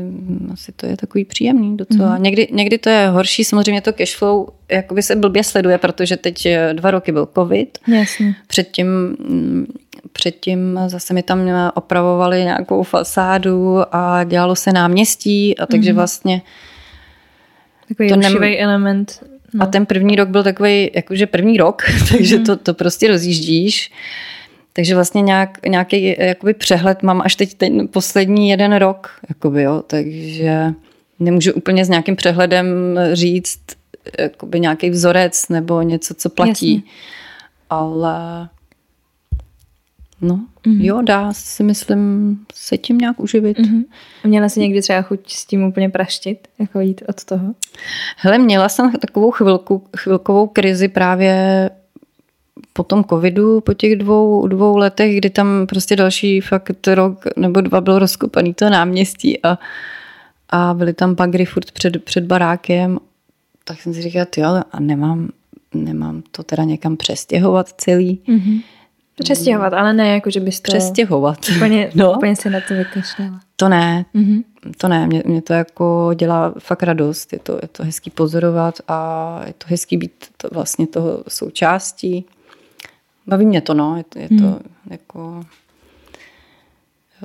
asi 0.54 0.72
to 0.72 0.86
je 0.86 0.98
takový 0.98 1.26
příjemný 1.26 1.78
docela. 1.78 2.18
Mm-hmm. 2.18 2.22
Někdy, 2.22 2.48
někdy 2.52 2.78
to 2.78 2.90
je 2.90 3.08
horší, 3.08 3.44
samozřejmě 3.44 3.82
to 3.82 3.94
cashflow 3.94 4.48
jakoby 4.72 5.04
se 5.04 5.16
blbě 5.16 5.44
sleduje, 5.44 5.78
protože 5.78 6.18
teď 6.18 6.48
dva 6.74 6.92
roky 6.92 7.12
byl 7.12 7.30
covid. 7.36 7.78
Jasně. 7.88 8.36
Předtím 8.48 8.88
mm, 8.88 9.66
Předtím 10.14 10.80
zase 10.88 11.14
mi 11.14 11.24
tam 11.24 11.72
opravovali 11.74 12.44
nějakou 12.44 12.84
fasádu 12.84 13.78
a 13.92 14.24
dělalo 14.24 14.56
se 14.56 14.72
náměstí 14.72 15.58
a 15.58 15.66
takže 15.66 15.92
mm-hmm. 15.92 15.96
vlastně 15.96 16.42
Takový 17.88 18.10
to 18.10 18.16
nem... 18.16 18.44
element. 18.58 19.24
No. 19.54 19.64
A 19.64 19.66
ten 19.66 19.86
první 19.86 20.16
rok 20.16 20.30
byl 20.30 20.44
takový, 20.44 20.92
jakože 20.94 21.28
první 21.28 21.58
rok, 21.58 21.84
takže 22.12 22.38
mm-hmm. 22.38 22.46
to, 22.46 22.56
to 22.56 22.74
prostě 22.74 23.08
rozjíždíš. 23.08 23.92
Takže 24.74 24.96
vlastně 24.96 25.22
nějak, 25.22 25.66
nějaký 25.68 26.16
jakoby 26.20 26.54
přehled 26.54 27.04
mám 27.04 27.22
až 27.22 27.36
teď 27.36 27.54
ten 27.54 27.88
poslední 27.88 28.50
jeden 28.50 28.76
rok, 28.76 29.20
jakoby, 29.30 29.64
jo, 29.64 29.84
takže 29.88 30.74
nemůžu 31.20 31.54
úplně 31.54 31.86
s 31.86 31.90
nějakým 31.90 32.16
přehledem 32.16 32.68
říct 33.14 33.60
jakoby 34.20 34.60
nějaký 34.60 34.90
vzorec 34.90 35.50
nebo 35.50 35.82
něco, 35.82 36.14
co 36.14 36.30
platí. 36.30 36.74
Jasně. 36.76 36.92
Ale 37.70 38.50
No, 40.22 40.36
mm-hmm. 40.36 40.84
jo, 40.84 41.02
dá 41.02 41.34
si 41.34 41.64
myslím 41.64 42.38
se 42.54 42.78
tím 42.78 42.98
nějak 42.98 43.20
uživit. 43.20 43.58
Mm-hmm. 43.58 43.84
Měla 44.24 44.50
jsi 44.50 44.60
někdy 44.60 44.82
třeba 44.82 45.02
chuť 45.02 45.32
s 45.32 45.46
tím 45.46 45.64
úplně 45.64 45.90
praštit, 45.90 46.48
jako 46.60 46.80
jít 46.80 47.02
od 47.08 47.24
toho? 47.24 47.54
Hele, 48.18 48.38
měla 48.38 48.70
jsem 48.70 48.92
takovou 48.92 49.32
chvilku, 49.32 49.84
chvilkovou 49.98 50.48
krizi 50.48 50.88
právě 50.88 51.70
po 52.74 52.84
tom 52.84 53.04
covidu, 53.04 53.62
po 53.62 53.74
těch 53.74 53.96
dvou, 53.96 54.48
dvou 54.48 54.78
letech, 54.78 55.18
kdy 55.18 55.30
tam 55.30 55.68
prostě 55.68 55.96
další 55.96 56.42
fakt 56.42 56.88
rok 56.88 57.26
nebo 57.38 57.62
dva 57.62 57.82
bylo 57.82 58.00
rozkopaný 58.00 58.54
to 58.54 58.70
náměstí 58.70 59.44
a, 59.44 59.60
a 60.50 60.74
byly 60.74 60.94
tam 60.94 61.16
pagry 61.16 61.46
furt 61.46 61.72
před, 61.72 62.04
před 62.04 62.24
barákem, 62.24 63.00
tak 63.64 63.82
jsem 63.82 63.94
si 63.94 64.02
říkala, 64.02 64.26
jo, 64.38 64.62
a 64.72 64.80
nemám, 64.80 65.30
nemám 65.74 66.24
to 66.32 66.44
teda 66.44 66.64
někam 66.64 66.98
přestěhovat 66.98 67.68
celý. 67.68 68.22
Mm-hmm 68.28 68.62
Přestěhovat, 69.24 69.74
ale 69.74 69.94
ne 69.94 70.08
jako, 70.08 70.30
že 70.30 70.40
bys 70.40 70.62
to... 70.62 70.72
Přestěhovat. 70.72 71.38
Úplně, 71.56 71.92
no. 71.96 72.14
úplně 72.14 72.36
si 72.36 72.50
na 72.50 72.60
to 72.68 72.74
vykašlala. 72.74 73.40
To 73.56 73.70
ne, 73.70 74.06
mm-hmm. 74.16 74.44
to 74.78 74.88
ne, 74.88 75.08
mě, 75.08 75.24
mě 75.26 75.42
to 75.42 75.54
jako 75.54 76.12
dělá 76.16 76.54
fakt 76.60 76.84
radost, 76.84 77.34
je 77.34 77.40
to, 77.40 77.60
je 77.62 77.68
to 77.68 77.84
hezký 77.84 78.10
pozorovat 78.10 78.76
a 78.88 79.42
je 79.48 79.54
to 79.54 79.66
hezký 79.70 79.98
být 79.98 80.26
to 80.38 80.48
vlastně 80.52 80.88
toho 80.88 81.24
součástí. 81.28 82.26
Baví 83.28 83.46
mě 83.46 83.62
to, 83.62 83.74
no, 83.74 83.98
je 83.98 84.04
to, 84.04 84.20
je 84.20 84.28
to 84.28 84.34
mm. 84.34 84.60
jako 84.90 85.44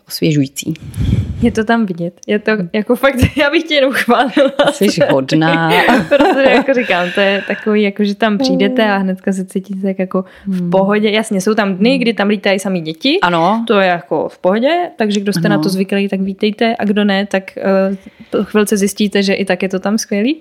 osvěžující. 0.09 0.75
Je 1.43 1.53
to 1.53 1.65
tam 1.65 1.87
vidět. 1.87 2.21
Je 2.27 2.39
to 2.39 2.51
jako 2.73 2.97
fakt, 2.97 3.17
já 3.37 3.51
bych 3.51 3.63
tě 3.63 3.75
jenom 3.75 3.93
chválila. 3.93 4.53
Jsi 4.73 4.89
hodná. 5.11 5.71
Protože 6.09 6.51
jako 6.51 6.75
říkám, 6.75 7.09
to 7.15 7.21
je 7.21 7.43
takový, 7.47 7.83
jako 7.83 8.05
že 8.05 8.15
tam 8.15 8.39
přijdete 8.39 8.91
a 8.91 8.97
hnedka 8.97 9.33
se 9.33 9.45
cítíte 9.45 9.83
tak 9.83 9.99
jako 9.99 10.25
v 10.47 10.61
hmm. 10.61 10.71
pohodě. 10.71 11.11
Jasně, 11.11 11.41
jsou 11.41 11.55
tam 11.55 11.75
dny, 11.75 11.99
kdy 11.99 12.15
tam 12.15 12.29
lítají 12.29 12.59
sami 12.59 12.81
děti. 12.81 13.19
Ano. 13.23 13.65
To 13.67 13.81
je 13.81 13.89
jako 13.89 14.29
v 14.29 14.39
pohodě, 14.39 14.91
takže 14.97 15.21
kdo 15.21 15.33
jste 15.33 15.49
ano. 15.49 15.57
na 15.57 15.63
to 15.63 15.69
zvyklí, 15.69 16.09
tak 16.09 16.21
vítejte 16.21 16.77
a 16.79 16.85
kdo 16.85 17.05
ne, 17.05 17.27
tak 17.27 17.59
uh, 18.35 18.45
chvilce 18.45 18.77
zjistíte, 18.77 19.23
že 19.23 19.35
i 19.35 19.45
tak 19.45 19.63
je 19.63 19.69
to 19.69 19.79
tam 19.79 19.99
skvělý. 19.99 20.41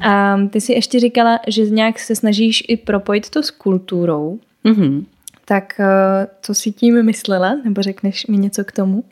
A 0.00 0.36
ty 0.50 0.60
si 0.60 0.72
ještě 0.72 1.00
říkala, 1.00 1.38
že 1.46 1.62
nějak 1.62 1.98
se 1.98 2.14
snažíš 2.16 2.64
i 2.68 2.76
propojit 2.76 3.30
to 3.30 3.42
s 3.42 3.50
kulturou. 3.50 4.38
Mm-hmm. 4.64 5.04
Tak 5.44 5.80
eh, 5.80 6.26
co 6.42 6.54
si 6.54 6.72
tím 6.72 7.02
myslela? 7.02 7.54
Nebo 7.64 7.82
řekneš 7.82 8.26
mi 8.26 8.36
něco 8.38 8.64
k 8.64 8.72
tomu? 8.72 9.04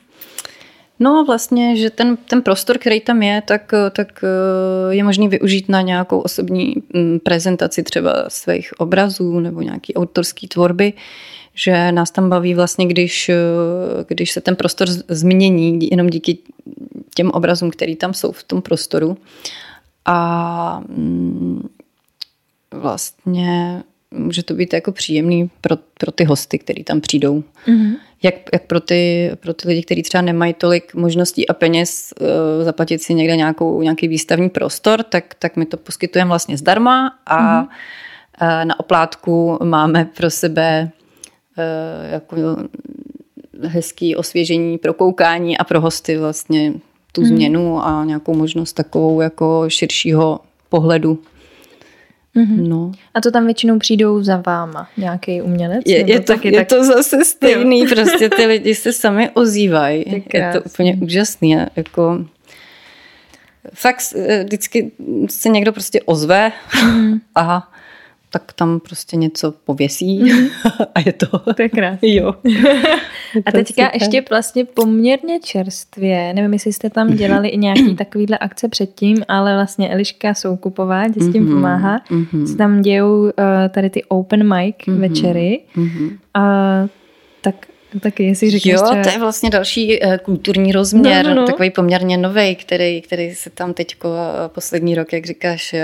No 0.99 1.25
vlastně, 1.25 1.77
že 1.77 1.91
ten, 1.91 2.17
ten 2.17 2.43
prostor, 2.43 2.79
který 2.79 3.01
tam 3.01 3.23
je, 3.23 3.43
tak, 3.47 3.73
eh, 3.75 3.91
tak 3.91 4.25
eh, 4.25 4.95
je 4.95 5.05
možný 5.05 5.29
využít 5.29 5.69
na 5.69 5.81
nějakou 5.81 6.21
osobní 6.21 6.75
mm, 6.95 7.19
prezentaci 7.19 7.83
třeba 7.83 8.25
svých 8.29 8.81
obrazů 8.81 9.41
nebo 9.41 9.63
nějaký 9.63 9.95
autorský 9.95 10.49
tvorby, 10.49 10.93
že 11.55 11.93
nás 11.93 12.11
tam 12.11 12.31
baví 12.31 12.55
vlastně, 12.55 12.87
když, 12.87 13.31
když 14.09 14.33
se 14.33 14.41
ten 14.41 14.57
prostor 14.57 14.89
změní 15.09 15.91
jenom 15.91 16.07
díky 16.07 16.39
těm 17.15 17.31
obrazům, 17.31 17.71
který 17.71 17.97
tam 17.97 18.15
jsou 18.15 18.33
v 18.33 18.43
tom 18.43 18.63
prostoru. 18.63 19.17
A 20.05 20.83
mm, 20.89 21.69
vlastně 22.71 23.83
může 24.13 24.43
to 24.43 24.55
být 24.55 24.73
jako 24.73 24.93
příjemný 24.93 25.51
pro, 25.61 25.77
pro 25.99 26.13
ty 26.13 26.25
hosty, 26.25 26.59
kteří 26.59 26.85
tam 26.85 27.01
přijdou. 27.01 27.45
Mm-hmm. 27.67 27.95
Jak, 28.23 28.35
jak 28.53 28.63
pro, 28.63 28.81
ty, 28.81 29.31
pro 29.41 29.55
ty 29.55 29.69
lidi, 29.69 29.83
kteří 29.83 30.03
třeba 30.03 30.23
nemají 30.23 30.55
tolik 30.55 30.95
možností 30.95 31.49
a 31.49 31.53
peněz 31.55 32.15
uh, 32.21 32.27
zaplatit 32.65 33.03
si 33.03 33.15
někde 33.15 33.37
nějakou, 33.37 33.83
nějaký 33.83 34.09
výstavní 34.09 34.49
prostor, 34.49 35.03
tak, 35.03 35.35
tak 35.39 35.57
my 35.57 35.67
to 35.67 35.77
poskytujeme 35.77 36.29
vlastně 36.29 36.57
zdarma 36.57 37.19
a 37.27 37.63
mm-hmm. 37.63 37.67
uh, 38.43 38.65
na 38.65 38.81
oplátku 38.81 39.59
máme 39.65 40.05
pro 40.05 40.31
sebe 40.31 40.91
uh, 41.59 42.13
jako 42.13 42.37
hezký 43.63 44.17
osvěžení 44.17 44.79
pro 44.79 44.95
koukání 44.95 45.59
a 45.59 45.65
pro 45.65 45.81
hosty 45.81 46.19
vlastně 46.19 46.73
tu 47.13 47.21
mm-hmm. 47.21 47.27
změnu 47.27 47.87
a 47.87 48.05
nějakou 48.05 48.35
možnost 48.35 48.73
takovou 48.73 49.21
jako 49.21 49.65
širšího 49.69 50.41
pohledu 50.69 51.23
Mm-hmm. 52.37 52.69
No. 52.69 52.93
A 53.15 53.21
to 53.21 53.31
tam 53.31 53.45
většinou 53.45 53.79
přijdou 53.79 54.23
za 54.23 54.43
váma, 54.47 54.89
nějaký 54.97 55.43
umělec? 55.43 55.83
Je, 55.87 56.11
je, 56.11 56.21
to, 56.21 56.33
je 56.43 56.53
tak... 56.53 56.69
to 56.69 56.85
zase 56.85 57.25
stejný, 57.25 57.81
jo. 57.81 57.87
prostě 57.95 58.31
ty 58.31 58.47
lidi 58.47 58.75
se 58.75 58.93
sami 58.93 59.31
ozývají. 59.31 60.25
Je 60.35 60.53
to 60.53 60.63
úplně 60.63 60.99
úžasný. 61.03 61.57
Jako, 61.77 62.25
fakt 63.75 64.03
eh, 64.17 64.45
vždycky 64.45 64.93
se 65.31 65.49
někdo 65.49 65.73
prostě 65.73 66.01
ozve 66.03 66.53
mm. 66.85 67.21
a 67.35 67.73
tak 68.33 68.53
tam 68.53 68.81
prostě 68.81 69.17
něco 69.17 69.53
pověsí 69.65 70.19
mm. 70.19 70.49
a 70.95 71.01
je 71.07 71.13
to. 71.13 71.39
To 71.39 71.63
je 71.63 71.69
krásný. 71.69 72.15
Jo. 72.15 72.35
a 73.47 73.53
teďka 73.53 73.85
super. 73.85 74.03
ještě 74.03 74.25
vlastně 74.31 74.65
poměrně 74.65 75.41
čerstvě, 75.41 76.35
nevím, 76.35 76.53
jestli 76.53 76.73
jste 76.73 76.91
tam 76.91 77.17
dělali 77.17 77.49
i 77.49 77.57
nějaký 77.57 77.97
takovýhle 77.97 78.39
akce 78.39 78.69
předtím, 78.69 79.17
ale 79.29 79.55
vlastně 79.55 79.91
Eliška 79.91 80.35
Soukupová, 80.35 81.09
tě 81.09 81.21
s 81.21 81.33
tím 81.33 81.47
mm-hmm. 81.47 81.55
pomáhá, 81.55 81.99
mm-hmm. 82.11 82.47
se 82.47 82.57
tam 82.57 82.83
dějou 82.83 83.21
uh, 83.21 83.31
tady 83.71 83.91
ty 83.91 84.05
open 84.05 84.57
mic 84.57 84.77
mm-hmm. 84.77 85.01
večery. 85.01 85.61
Mm-hmm. 85.77 86.11
Uh, 86.37 86.89
tak 87.41 87.55
Taky, 88.01 88.25
jestli 88.25 88.51
řekneš 88.51 88.75
Jo, 88.75 88.83
třeba... 88.85 89.03
to 89.03 89.09
je 89.09 89.19
vlastně 89.19 89.51
další 89.51 90.01
uh, 90.01 90.17
kulturní 90.17 90.73
rozměr, 90.73 91.25
no, 91.25 91.35
no, 91.35 91.41
no. 91.41 91.47
takový 91.47 91.71
poměrně 91.71 92.17
nový, 92.17 92.57
který, 92.57 93.03
který 93.03 93.35
se 93.35 93.51
tam 93.51 93.75
teď 93.75 93.97
uh, 94.05 94.13
poslední 94.47 94.95
rok, 94.95 95.13
jak 95.13 95.27
říkáš, 95.27 95.75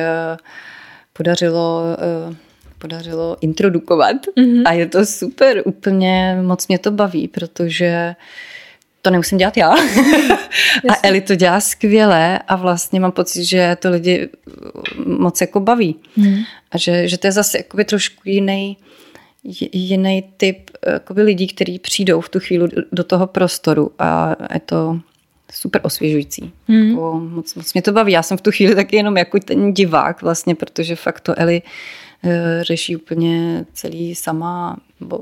podařilo, 1.19 1.83
uh, 2.29 2.35
podařilo 2.79 3.37
introdukovat. 3.41 4.17
Mm-hmm. 4.37 4.63
A 4.65 4.73
je 4.73 4.87
to 4.87 5.07
super, 5.07 5.63
úplně 5.65 6.39
moc 6.43 6.69
mě 6.69 6.79
to 6.79 6.91
baví, 6.91 7.29
protože 7.29 8.15
to 9.03 9.11
nemusím 9.11 9.39
dělat 9.39 9.57
já. 9.57 9.71
a 10.91 10.95
Eli 11.03 11.21
to 11.21 11.35
dělá 11.35 11.61
skvěle 11.61 12.39
a 12.39 12.57
vlastně 12.57 13.01
mám 13.01 13.13
pocit, 13.13 13.45
že 13.45 13.77
to 13.81 13.91
lidi 13.91 14.29
moc 15.07 15.41
jako 15.41 15.61
baví. 15.61 15.97
Mm. 16.17 16.37
A 16.71 16.79
že, 16.79 17.09
že 17.09 17.19
to 17.19 17.27
je 17.27 17.33
zase 17.33 17.59
jakoby 17.59 17.85
trošku 17.85 18.23
jiný 18.25 18.77
jiný 19.73 20.25
typ 20.37 20.71
jakoby 20.87 21.23
lidí, 21.23 21.47
kteří 21.47 21.79
přijdou 21.79 22.21
v 22.21 22.29
tu 22.29 22.41
chvíli 22.41 22.69
do 22.93 23.05
toho 23.05 23.27
prostoru 23.27 23.91
a 23.99 24.37
je 24.55 24.61
to 24.61 25.01
super 25.53 25.81
osvěžující. 25.85 26.53
Mm. 26.69 26.89
Jako 26.89 27.21
moc, 27.21 27.55
moc 27.55 27.75
mě 27.75 27.83
to 27.83 27.93
baví. 27.93 28.13
Já 28.13 28.23
jsem 28.23 28.39
v 28.39 28.41
tu 28.41 28.51
chvíli 28.51 28.75
taky 28.75 28.97
jenom 28.97 29.17
jako 29.17 29.39
ten 29.41 29.75
divák 29.75 30.23
vlastně, 30.23 30.55
protože 30.55 30.97
fakt 30.97 31.21
to 31.21 31.39
Eli 31.39 31.63
e, 32.25 32.65
řeší 32.65 32.97
úplně 32.97 33.65
celý 33.73 34.15
sama. 34.15 34.77
Bo, 35.01 35.21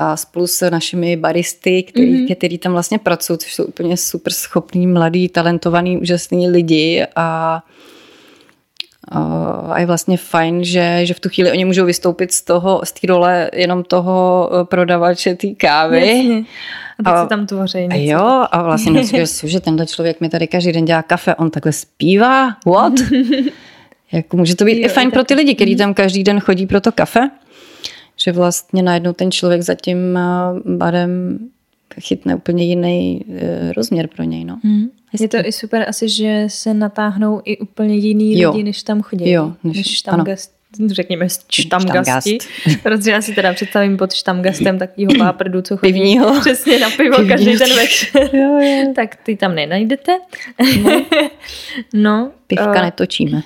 a 0.00 0.16
spolu 0.16 0.46
s 0.46 0.70
našimi 0.70 1.16
baristy, 1.16 1.82
který, 1.82 2.14
mm-hmm. 2.14 2.36
který 2.36 2.58
tam 2.58 2.72
vlastně 2.72 2.98
pracují, 2.98 3.38
což 3.38 3.54
jsou 3.54 3.64
úplně 3.64 3.96
super 3.96 4.32
schopní, 4.32 4.86
mladí, 4.86 5.28
talentovaní, 5.28 5.98
úžasní 5.98 6.48
lidi 6.48 7.06
a 7.16 7.62
a 9.10 9.78
je 9.80 9.86
vlastně 9.86 10.16
fajn, 10.16 10.64
že, 10.64 11.00
že 11.06 11.14
v 11.14 11.20
tu 11.20 11.28
chvíli 11.28 11.52
oni 11.52 11.64
můžou 11.64 11.84
vystoupit 11.84 12.32
z 12.32 12.42
toho, 12.42 12.80
z 12.84 12.92
té 12.92 13.06
role 13.06 13.50
jenom 13.54 13.84
toho 13.84 14.50
e, 14.52 14.64
prodavače 14.64 15.34
té 15.34 15.48
kávy. 15.48 16.00
Jasně. 16.00 16.44
A 16.98 17.02
teď 17.02 17.12
a, 17.12 17.22
se 17.22 17.28
tam 17.28 17.46
tvoří 17.46 17.78
něco. 17.78 17.94
Jo, 17.96 18.46
a 18.50 18.62
vlastně 18.62 18.92
neříkáš, 18.92 19.30
že 19.44 19.60
tenhle 19.60 19.86
člověk 19.86 20.20
mi 20.20 20.28
tady 20.28 20.46
každý 20.46 20.72
den 20.72 20.84
dělá 20.84 21.02
kafe, 21.02 21.34
on 21.34 21.50
takhle 21.50 21.72
zpívá, 21.72 22.56
what? 22.66 22.92
jako 24.12 24.36
může 24.36 24.56
to 24.56 24.64
být 24.64 24.78
jo, 24.78 24.86
i 24.86 24.88
fajn 24.88 25.10
pro 25.10 25.24
ty 25.24 25.34
lidi, 25.34 25.54
kteří 25.54 25.70
mhm. 25.70 25.78
tam 25.78 25.94
každý 25.94 26.24
den 26.24 26.40
chodí 26.40 26.66
pro 26.66 26.80
to 26.80 26.92
kafe, 26.92 27.30
že 28.16 28.32
vlastně 28.32 28.82
najednou 28.82 29.12
ten 29.12 29.30
člověk 29.30 29.62
za 29.62 29.74
tím 29.74 30.16
eh, 30.16 30.22
barem 30.76 31.38
chytne 32.00 32.36
úplně 32.36 32.64
jiný 32.64 33.24
eh, 33.28 33.72
rozměr 33.72 34.08
pro 34.08 34.24
něj. 34.24 34.44
No. 34.44 34.60
Hmm. 34.64 34.88
Je 35.20 35.28
to 35.28 35.36
i 35.44 35.52
super 35.52 35.84
asi, 35.88 36.08
že 36.08 36.44
se 36.46 36.74
natáhnou 36.74 37.40
i 37.44 37.58
úplně 37.58 37.96
jiný 37.96 38.40
jo. 38.40 38.50
lidi, 38.50 38.64
než 38.64 38.82
tam 38.82 39.02
chodí. 39.02 39.30
Jo, 39.30 39.52
než, 39.64 39.76
než 39.76 40.02
tam 40.02 40.24
gast, 40.24 40.54
řekněme 40.86 41.26
štamgasti, 41.52 42.38
protože 42.82 43.10
já 43.10 43.22
si 43.22 43.34
teda 43.34 43.52
představím 43.52 43.96
pod 43.96 44.12
štamgastem 44.12 44.78
takovýho 44.78 45.12
páprdu, 45.18 45.62
co 45.62 45.76
chodí 45.76 45.92
Pivního. 45.92 46.40
přesně 46.40 46.78
na 46.78 46.90
pivo 46.90 47.16
Pivního. 47.16 47.36
každý 47.36 47.58
ten 47.58 47.76
večer. 47.76 48.30
Jo, 48.36 48.58
jo. 48.58 48.92
tak 48.94 49.16
ty 49.16 49.36
tam 49.36 49.54
nenajdete. 49.54 50.18
No. 50.82 51.02
no 51.94 52.30
Pivka 52.46 52.70
uh, 52.70 52.82
netočíme. 52.82 53.42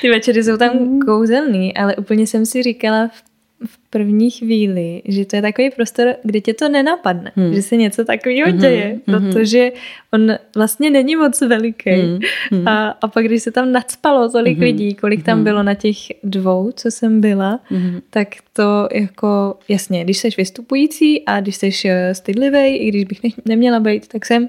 ty 0.00 0.10
večery 0.10 0.44
jsou 0.44 0.56
tam 0.56 1.00
kouzelný, 1.00 1.76
ale 1.76 1.96
úplně 1.96 2.26
jsem 2.26 2.46
si 2.46 2.62
říkala 2.62 3.08
v 3.08 3.22
v 3.66 3.78
první 3.92 4.30
chvíli, 4.30 5.02
že 5.04 5.24
to 5.24 5.36
je 5.36 5.42
takový 5.42 5.70
prostor, 5.70 6.14
kde 6.24 6.40
tě 6.40 6.54
to 6.54 6.68
nenapadne, 6.68 7.32
hmm. 7.36 7.54
že 7.54 7.62
se 7.62 7.76
něco 7.76 8.04
takového 8.04 8.50
hmm. 8.50 8.60
děje, 8.60 8.98
hmm. 9.06 9.20
protože 9.20 9.72
on 10.12 10.34
vlastně 10.56 10.90
není 10.90 11.16
moc 11.16 11.40
veliký. 11.40 11.90
Hmm. 11.90 12.18
Hmm. 12.50 12.68
A, 12.68 12.88
a 12.90 13.08
pak, 13.08 13.24
když 13.24 13.42
se 13.42 13.50
tam 13.50 13.72
nadspalo 13.72 14.28
tolik 14.28 14.56
hmm. 14.56 14.64
lidí, 14.64 14.94
kolik 14.94 15.24
tam 15.24 15.34
hmm. 15.36 15.44
bylo 15.44 15.62
na 15.62 15.74
těch 15.74 15.96
dvou, 16.22 16.72
co 16.74 16.90
jsem 16.90 17.20
byla, 17.20 17.60
hmm. 17.64 18.00
tak 18.10 18.28
to 18.52 18.88
jako, 18.92 19.58
jasně, 19.68 20.04
když 20.04 20.18
jsi 20.18 20.28
vystupující 20.36 21.24
a 21.26 21.40
když 21.40 21.56
jsi 21.56 21.70
eh, 21.84 22.14
stydlivý, 22.14 22.76
i 22.76 22.88
když 22.88 23.04
bych 23.04 23.22
ne, 23.22 23.30
neměla 23.44 23.80
být, 23.80 24.08
tak 24.08 24.26
jsem, 24.26 24.48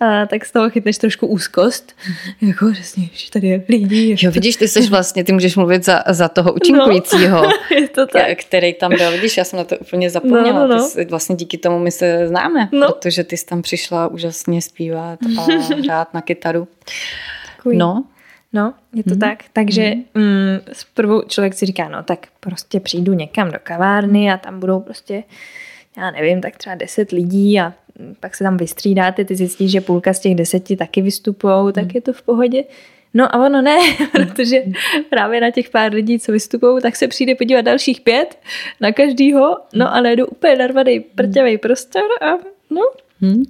a, 0.00 0.26
tak 0.26 0.44
z 0.44 0.52
toho 0.52 0.70
chytneš 0.70 0.98
trošku 0.98 1.26
úzkost. 1.26 1.92
Hmm. 1.98 2.50
Jako, 2.50 2.72
přesně, 2.72 3.08
že 3.12 3.30
tady 3.30 3.48
je 3.48 3.64
lidí. 3.68 4.16
Jo, 4.22 4.30
vidíš, 4.30 4.56
ty 4.56 4.68
jsi 4.68 4.88
vlastně, 4.88 5.24
ty 5.24 5.32
můžeš 5.32 5.56
mluvit 5.56 5.84
za, 5.84 6.02
za 6.08 6.28
toho 6.28 6.52
účinkujícího. 6.52 7.42
No, 7.44 7.50
je 7.76 7.88
to 7.88 8.06
tak 8.06 8.44
který 8.54 8.74
tam 8.74 8.83
byl. 8.88 9.10
Vidíš, 9.10 9.36
já 9.36 9.44
jsem 9.44 9.56
na 9.56 9.64
to 9.64 9.78
úplně 9.78 10.10
zapomněla. 10.10 10.60
No, 10.60 10.66
no, 10.66 10.76
no. 10.76 10.90
Ty, 10.90 11.04
vlastně 11.04 11.36
díky 11.36 11.58
tomu 11.58 11.78
my 11.78 11.90
se 11.90 12.28
známe, 12.28 12.68
no. 12.72 12.92
protože 12.92 13.24
ty 13.24 13.36
jsi 13.36 13.46
tam 13.46 13.62
přišla 13.62 14.08
úžasně 14.08 14.62
zpívat 14.62 15.18
a 15.38 15.42
hrát 15.84 16.14
na 16.14 16.20
kytaru. 16.20 16.68
Takový. 17.56 17.76
No. 17.76 18.04
No, 18.52 18.74
je 18.92 19.04
to 19.04 19.14
mm. 19.14 19.18
tak. 19.18 19.44
Takže 19.52 19.94
mm. 20.14 20.22
Mm, 20.22 20.58
zprvu 20.72 21.22
člověk 21.22 21.54
si 21.54 21.66
říká, 21.66 21.88
no 21.88 22.02
tak 22.02 22.26
prostě 22.40 22.80
přijdu 22.80 23.12
někam 23.12 23.50
do 23.50 23.58
kavárny 23.62 24.32
a 24.32 24.36
tam 24.36 24.60
budou 24.60 24.80
prostě, 24.80 25.22
já 25.96 26.10
nevím, 26.10 26.40
tak 26.40 26.56
třeba 26.56 26.74
deset 26.74 27.10
lidí 27.10 27.60
a 27.60 27.72
pak 28.20 28.34
se 28.34 28.44
tam 28.44 28.56
vystřídáte, 28.56 29.24
ty 29.24 29.36
zjistíš, 29.36 29.70
že 29.70 29.80
půlka 29.80 30.12
z 30.12 30.20
těch 30.20 30.34
deseti 30.34 30.76
taky 30.76 31.02
vystupují, 31.02 31.72
tak 31.72 31.84
mm. 31.84 31.90
je 31.94 32.00
to 32.00 32.12
v 32.12 32.22
pohodě. 32.22 32.64
No 33.14 33.34
a 33.34 33.46
ono 33.46 33.62
ne, 33.62 33.78
protože 34.12 34.62
právě 35.10 35.40
na 35.40 35.50
těch 35.50 35.70
pár 35.70 35.92
lidí, 35.92 36.18
co 36.18 36.32
vystupují, 36.32 36.82
tak 36.82 36.96
se 36.96 37.08
přijde 37.08 37.34
podívat 37.34 37.60
dalších 37.60 38.00
pět 38.00 38.38
na 38.80 38.92
každýho, 38.92 39.56
no 39.74 39.94
a 39.94 40.00
najdu 40.00 40.26
úplně 40.26 40.56
narvaný 40.56 41.00
prťavý 41.00 41.58
prostor 41.58 42.02
a 42.22 42.54
No, 42.70 42.80
hmm. 43.20 43.42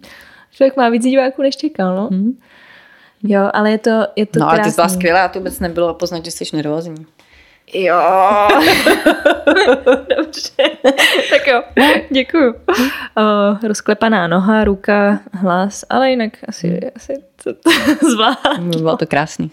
člověk 0.53 0.77
má 0.77 0.89
víc 0.89 1.03
diváků, 1.03 1.43
než 1.43 1.57
čekal, 1.57 1.97
no. 1.97 2.09
Hmm. 2.13 2.39
Jo, 3.23 3.51
ale 3.53 3.71
je 3.71 3.79
to, 3.79 3.91
je 4.17 4.27
to 4.27 4.39
No, 4.39 4.47
krásný. 4.47 4.61
ale 4.63 4.71
ty 4.71 4.75
byla 4.75 4.89
skvělá, 4.89 5.29
to 5.29 5.39
vůbec 5.39 5.61
nebylo 5.61 5.95
poznat, 5.95 6.25
že 6.25 6.31
jsi 6.31 6.45
nervózní. 6.57 7.07
Jo. 7.75 7.97
Dobře. 10.17 10.71
tak 11.31 11.47
jo, 11.47 11.63
děkuju. 12.11 12.55
Uh, 12.55 13.59
rozklepaná 13.63 14.27
noha, 14.27 14.65
ruka, 14.65 15.21
hlas, 15.33 15.85
ale 15.91 16.11
jinak 16.11 16.33
asi, 16.49 16.69
hmm. 16.69 16.79
asi 16.97 17.15
to, 17.45 17.53
to 17.53 17.71
zvládnu. 18.11 18.71
Bylo 18.71 18.97
to 18.97 19.07
krásný. 19.07 19.51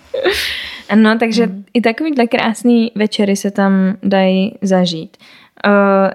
No, 0.96 1.20
takže 1.20 1.46
hmm. 1.46 1.66
i 1.74 1.82
takovýhle 1.82 2.28
krásný 2.28 2.92
večery 2.96 3.36
se 3.36 3.52
tam 3.52 3.98
dají 4.04 4.58
zažít. 4.62 5.18
Uh, 5.68 6.12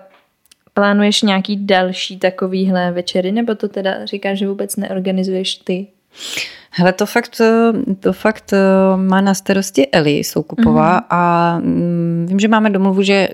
plánuješ 0.74 1.22
nějaký 1.22 1.66
další 1.66 2.18
takovýhle 2.18 2.92
večery, 2.92 3.32
nebo 3.32 3.54
to 3.54 3.68
teda 3.68 4.06
říkáš, 4.06 4.38
že 4.38 4.48
vůbec 4.48 4.76
neorganizuješ 4.76 5.54
ty? 5.54 5.86
Hele, 6.78 6.92
to 6.92 7.06
fakt, 7.06 7.40
to 8.00 8.12
fakt 8.12 8.54
má 8.96 9.20
na 9.20 9.34
starosti 9.34 9.88
Eli 9.92 10.24
Soukupová 10.24 10.98
mm-hmm. 10.98 11.06
a 11.10 11.58
mm, 11.58 12.26
vím, 12.28 12.40
že 12.40 12.48
máme 12.48 12.70
domluvu, 12.70 13.02
že 13.02 13.28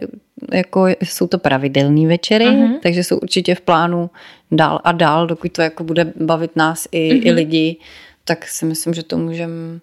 jako 0.52 0.86
jsou 0.86 1.26
to 1.26 1.38
pravidelné 1.38 2.08
večery, 2.08 2.44
mm-hmm. 2.44 2.78
takže 2.82 3.04
jsou 3.04 3.18
určitě 3.18 3.54
v 3.54 3.60
plánu 3.60 4.10
dál 4.52 4.80
a 4.84 4.92
dál, 4.92 5.26
dokud 5.26 5.52
to 5.52 5.62
jako 5.62 5.84
bude 5.84 6.12
bavit 6.20 6.56
nás 6.56 6.88
i, 6.92 7.14
mm-hmm. 7.14 7.26
i 7.26 7.32
lidi, 7.32 7.76
tak 8.24 8.46
si 8.46 8.64
myslím, 8.64 8.94
že 8.94 9.02
to 9.02 9.18
můžeme 9.18 9.80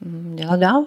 mm, 0.00 0.36
dělat 0.36 0.60
dál. 0.60 0.84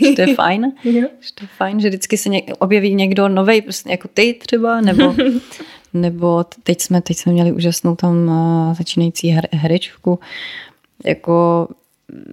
že 0.00 0.12
to 0.12 0.20
je 0.20 0.34
fajn. 0.34 0.72
že 0.84 1.32
to 1.34 1.44
je 1.44 1.48
fajn, 1.56 1.80
že 1.80 1.88
vždycky 1.88 2.16
se 2.16 2.28
něk- 2.28 2.54
objeví 2.58 2.94
někdo 2.94 3.28
nový, 3.28 3.62
prostě 3.62 3.90
jako 3.90 4.08
ty 4.14 4.34
třeba, 4.46 4.80
nebo, 4.80 5.14
nebo 5.94 6.44
teď 6.62 6.80
jsme, 6.80 7.00
teď 7.00 7.16
jsme 7.16 7.32
měli 7.32 7.52
úžasnou 7.52 7.96
tam 7.96 8.28
uh, 8.28 8.74
začínající 8.74 9.28
her, 9.28 9.48
herečku, 9.52 10.18
jako 11.04 11.68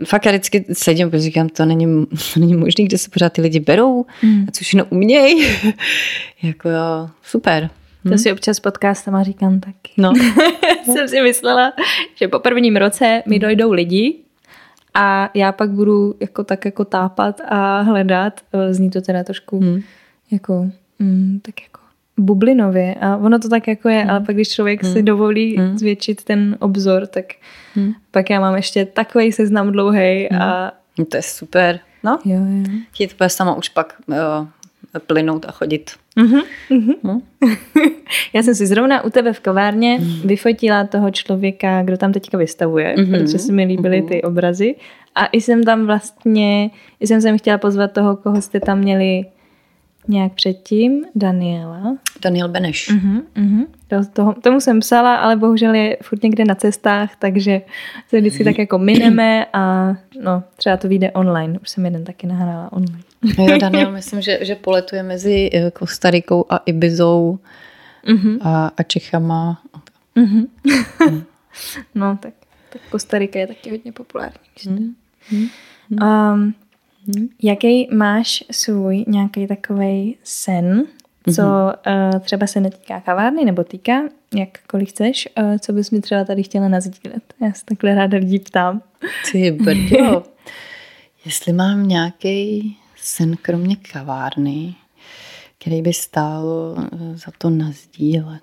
fakt 0.05 0.25
já 0.25 0.31
vždycky 0.31 0.65
sedím, 0.73 1.09
protože 1.09 1.23
říkám, 1.23 1.49
to 1.49 1.65
není, 1.65 2.05
to 2.33 2.39
není 2.39 2.53
možné, 2.53 2.85
kde 2.85 2.97
se 2.97 3.09
pořád 3.09 3.33
ty 3.33 3.41
lidi 3.41 3.59
berou 3.59 4.05
mm. 4.23 4.45
a 4.47 4.51
co 4.51 4.63
všechno 4.63 4.85
umějí. 4.85 5.47
jako 6.43 6.69
jo, 6.69 7.09
super. 7.23 7.69
To 8.03 8.09
hmm. 8.09 8.17
si 8.17 8.31
občas 8.31 8.59
podcastama 8.59 9.23
říkám 9.23 9.59
taky. 9.59 9.91
No. 9.97 10.13
Jsem 10.85 11.07
si 11.07 11.21
myslela, 11.21 11.73
že 12.15 12.27
po 12.27 12.39
prvním 12.39 12.75
roce 12.75 13.23
mi 13.25 13.39
dojdou 13.39 13.71
lidi 13.71 14.15
a 14.93 15.29
já 15.33 15.51
pak 15.51 15.69
budu 15.69 16.15
jako 16.19 16.43
tak 16.43 16.65
jako 16.65 16.85
tápat 16.85 17.41
a 17.47 17.81
hledat. 17.81 18.41
Zní 18.69 18.89
to 18.89 19.01
teda 19.01 19.23
trošku 19.23 19.59
hmm. 19.59 19.81
jako 20.31 20.71
mm, 20.99 21.39
tak 21.41 21.61
jako 21.61 21.80
bublinově 22.17 22.95
a 23.01 23.17
ono 23.17 23.39
to 23.39 23.49
tak 23.49 23.67
jako 23.67 23.89
je, 23.89 24.01
hmm. 24.01 24.09
ale 24.09 24.19
pak 24.19 24.35
když 24.35 24.49
člověk 24.49 24.83
hmm. 24.83 24.93
si 24.93 25.03
dovolí 25.03 25.57
hmm. 25.57 25.77
zvětšit 25.77 26.23
ten 26.23 26.57
obzor, 26.59 27.07
tak 27.07 27.25
hmm. 27.75 27.93
pak 28.11 28.29
já 28.29 28.39
mám 28.39 28.55
ještě 28.55 28.85
takový 28.85 29.31
seznam 29.31 29.71
dlouhý 29.71 30.27
hmm. 30.31 30.41
a... 30.41 30.71
No 30.99 31.05
to 31.05 31.17
je 31.17 31.23
super. 31.23 31.79
No, 32.03 32.19
jo, 32.25 32.35
jo. 32.35 32.79
Chtít 32.91 33.13
to 33.13 33.29
sama 33.29 33.55
už 33.55 33.69
pak 33.69 33.95
jo, 34.07 34.47
plynout 34.99 35.45
a 35.45 35.51
chodit. 35.51 35.91
Mm-hmm. 36.17 36.41
Mm-hmm. 36.71 37.21
Já 38.33 38.43
jsem 38.43 38.55
si 38.55 38.67
zrovna 38.67 39.03
u 39.03 39.09
tebe 39.09 39.33
v 39.33 39.39
kavárně 39.39 39.97
mm. 40.01 40.21
vyfotila 40.27 40.83
toho 40.83 41.11
člověka, 41.11 41.83
kdo 41.83 41.97
tam 41.97 42.13
teďka 42.13 42.37
vystavuje, 42.37 42.95
mm-hmm. 42.95 43.11
protože 43.11 43.39
se 43.39 43.51
mi 43.51 43.63
líbily 43.63 44.01
mm-hmm. 44.01 44.07
ty 44.07 44.21
obrazy. 44.21 44.75
A 45.15 45.25
i 45.25 45.41
jsem 45.41 45.63
tam 45.63 45.85
vlastně, 45.85 46.69
i 46.99 47.07
jsem 47.07 47.21
sem 47.21 47.37
chtěla 47.37 47.57
pozvat 47.57 47.91
toho, 47.91 48.15
koho 48.15 48.41
jste 48.41 48.59
tam 48.59 48.79
měli 48.79 49.25
nějak 50.07 50.33
předtím, 50.33 51.05
Daniela. 51.15 51.97
Daniel 52.21 52.49
Beneš. 52.49 52.89
Uh-huh, 52.89 53.23
uh-huh. 53.35 53.65
To, 53.87 54.05
toho, 54.13 54.33
tomu 54.33 54.61
jsem 54.61 54.79
psala, 54.79 55.15
ale 55.15 55.35
bohužel 55.35 55.73
je 55.73 55.97
furt 56.01 56.23
někde 56.23 56.45
na 56.45 56.55
cestách, 56.55 57.15
takže 57.19 57.61
se 58.07 58.19
vždycky 58.19 58.43
tak 58.43 58.57
jako 58.57 58.77
mineme 58.77 59.45
a 59.53 59.93
no, 60.21 60.43
třeba 60.55 60.77
to 60.77 60.87
vyjde 60.87 61.11
online. 61.11 61.59
Už 61.59 61.69
jsem 61.69 61.85
jeden 61.85 62.03
taky 62.03 62.27
nahrála 62.27 62.71
online. 62.73 63.03
Jo, 63.37 63.57
Daniel, 63.57 63.91
myslím, 63.91 64.21
že, 64.21 64.39
že 64.41 64.55
poletuje 64.55 65.03
mezi 65.03 65.49
Kostarikou 65.73 66.45
a 66.49 66.57
Ibizou 66.57 67.39
uh-huh. 68.07 68.37
a, 68.41 68.71
a 68.77 68.83
Čechama. 68.83 69.61
Uh-huh. 70.15 70.47
no, 71.95 72.17
tak, 72.21 72.33
tak 72.69 72.81
Kostarika 72.89 73.39
je 73.39 73.47
taky 73.47 73.69
hodně 73.71 73.91
populární. 73.91 74.37
Uh-huh. 74.65 75.49
Um, 75.91 76.53
Hmm. 77.05 77.27
Jaký 77.43 77.87
máš 77.95 78.43
svůj 78.51 79.05
nějaký 79.07 79.47
takový 79.47 80.17
sen, 80.23 80.85
co 81.35 81.41
mm-hmm. 81.41 82.13
uh, 82.13 82.19
třeba 82.19 82.47
se 82.47 82.59
netýká 82.59 82.99
kavárny 82.99 83.45
nebo 83.45 83.63
týká, 83.63 84.01
jakkoliv 84.35 84.89
chceš, 84.89 85.29
uh, 85.37 85.57
co 85.57 85.73
bys 85.73 85.91
mi 85.91 86.01
třeba 86.01 86.23
tady 86.23 86.43
chtěla 86.43 86.67
nazdílet? 86.67 87.33
Já 87.41 87.53
se 87.53 87.65
takhle 87.65 87.95
ráda 87.95 88.17
lidí 88.17 88.39
ptám. 88.39 88.81
Ty 89.31 89.51
brdo. 89.51 90.23
Jestli 91.25 91.53
mám 91.53 91.87
nějaký 91.87 92.77
sen 92.95 93.37
kromě 93.41 93.75
kavárny, 93.75 94.75
který 95.59 95.81
by 95.81 95.93
stál 95.93 96.75
za 97.13 97.31
to 97.37 97.49
nazdílet. 97.49 98.41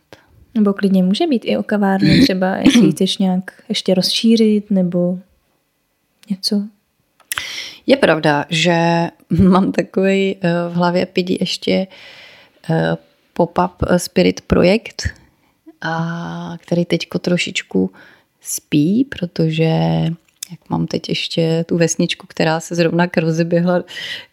Nebo 0.54 0.72
klidně 0.72 1.02
může 1.02 1.26
být 1.26 1.42
i 1.44 1.56
o 1.56 1.62
kavárně, 1.62 2.22
třeba 2.22 2.56
jestli 2.56 2.92
chceš 2.92 3.18
nějak 3.18 3.62
ještě 3.68 3.94
rozšířit 3.94 4.70
nebo 4.70 5.18
něco. 6.30 6.62
Je 7.88 7.96
pravda, 7.96 8.44
že 8.48 9.08
mám 9.30 9.72
takový 9.72 10.36
eh, 10.36 10.50
v 10.68 10.72
hlavě 10.72 11.06
pidi 11.06 11.38
ještě 11.40 11.86
eh, 12.70 12.96
pop-up 13.32 13.72
spirit 13.96 14.40
projekt, 14.40 15.08
a 15.82 16.56
který 16.60 16.84
teďko 16.84 17.18
trošičku 17.18 17.90
spí, 18.40 19.04
protože 19.04 19.70
jak 20.50 20.70
mám 20.70 20.86
teď 20.86 21.08
ještě 21.08 21.64
tu 21.68 21.78
vesničku, 21.78 22.26
která 22.26 22.60
se 22.60 22.74
zrovna 22.74 23.08
rozeběhla 23.16 23.84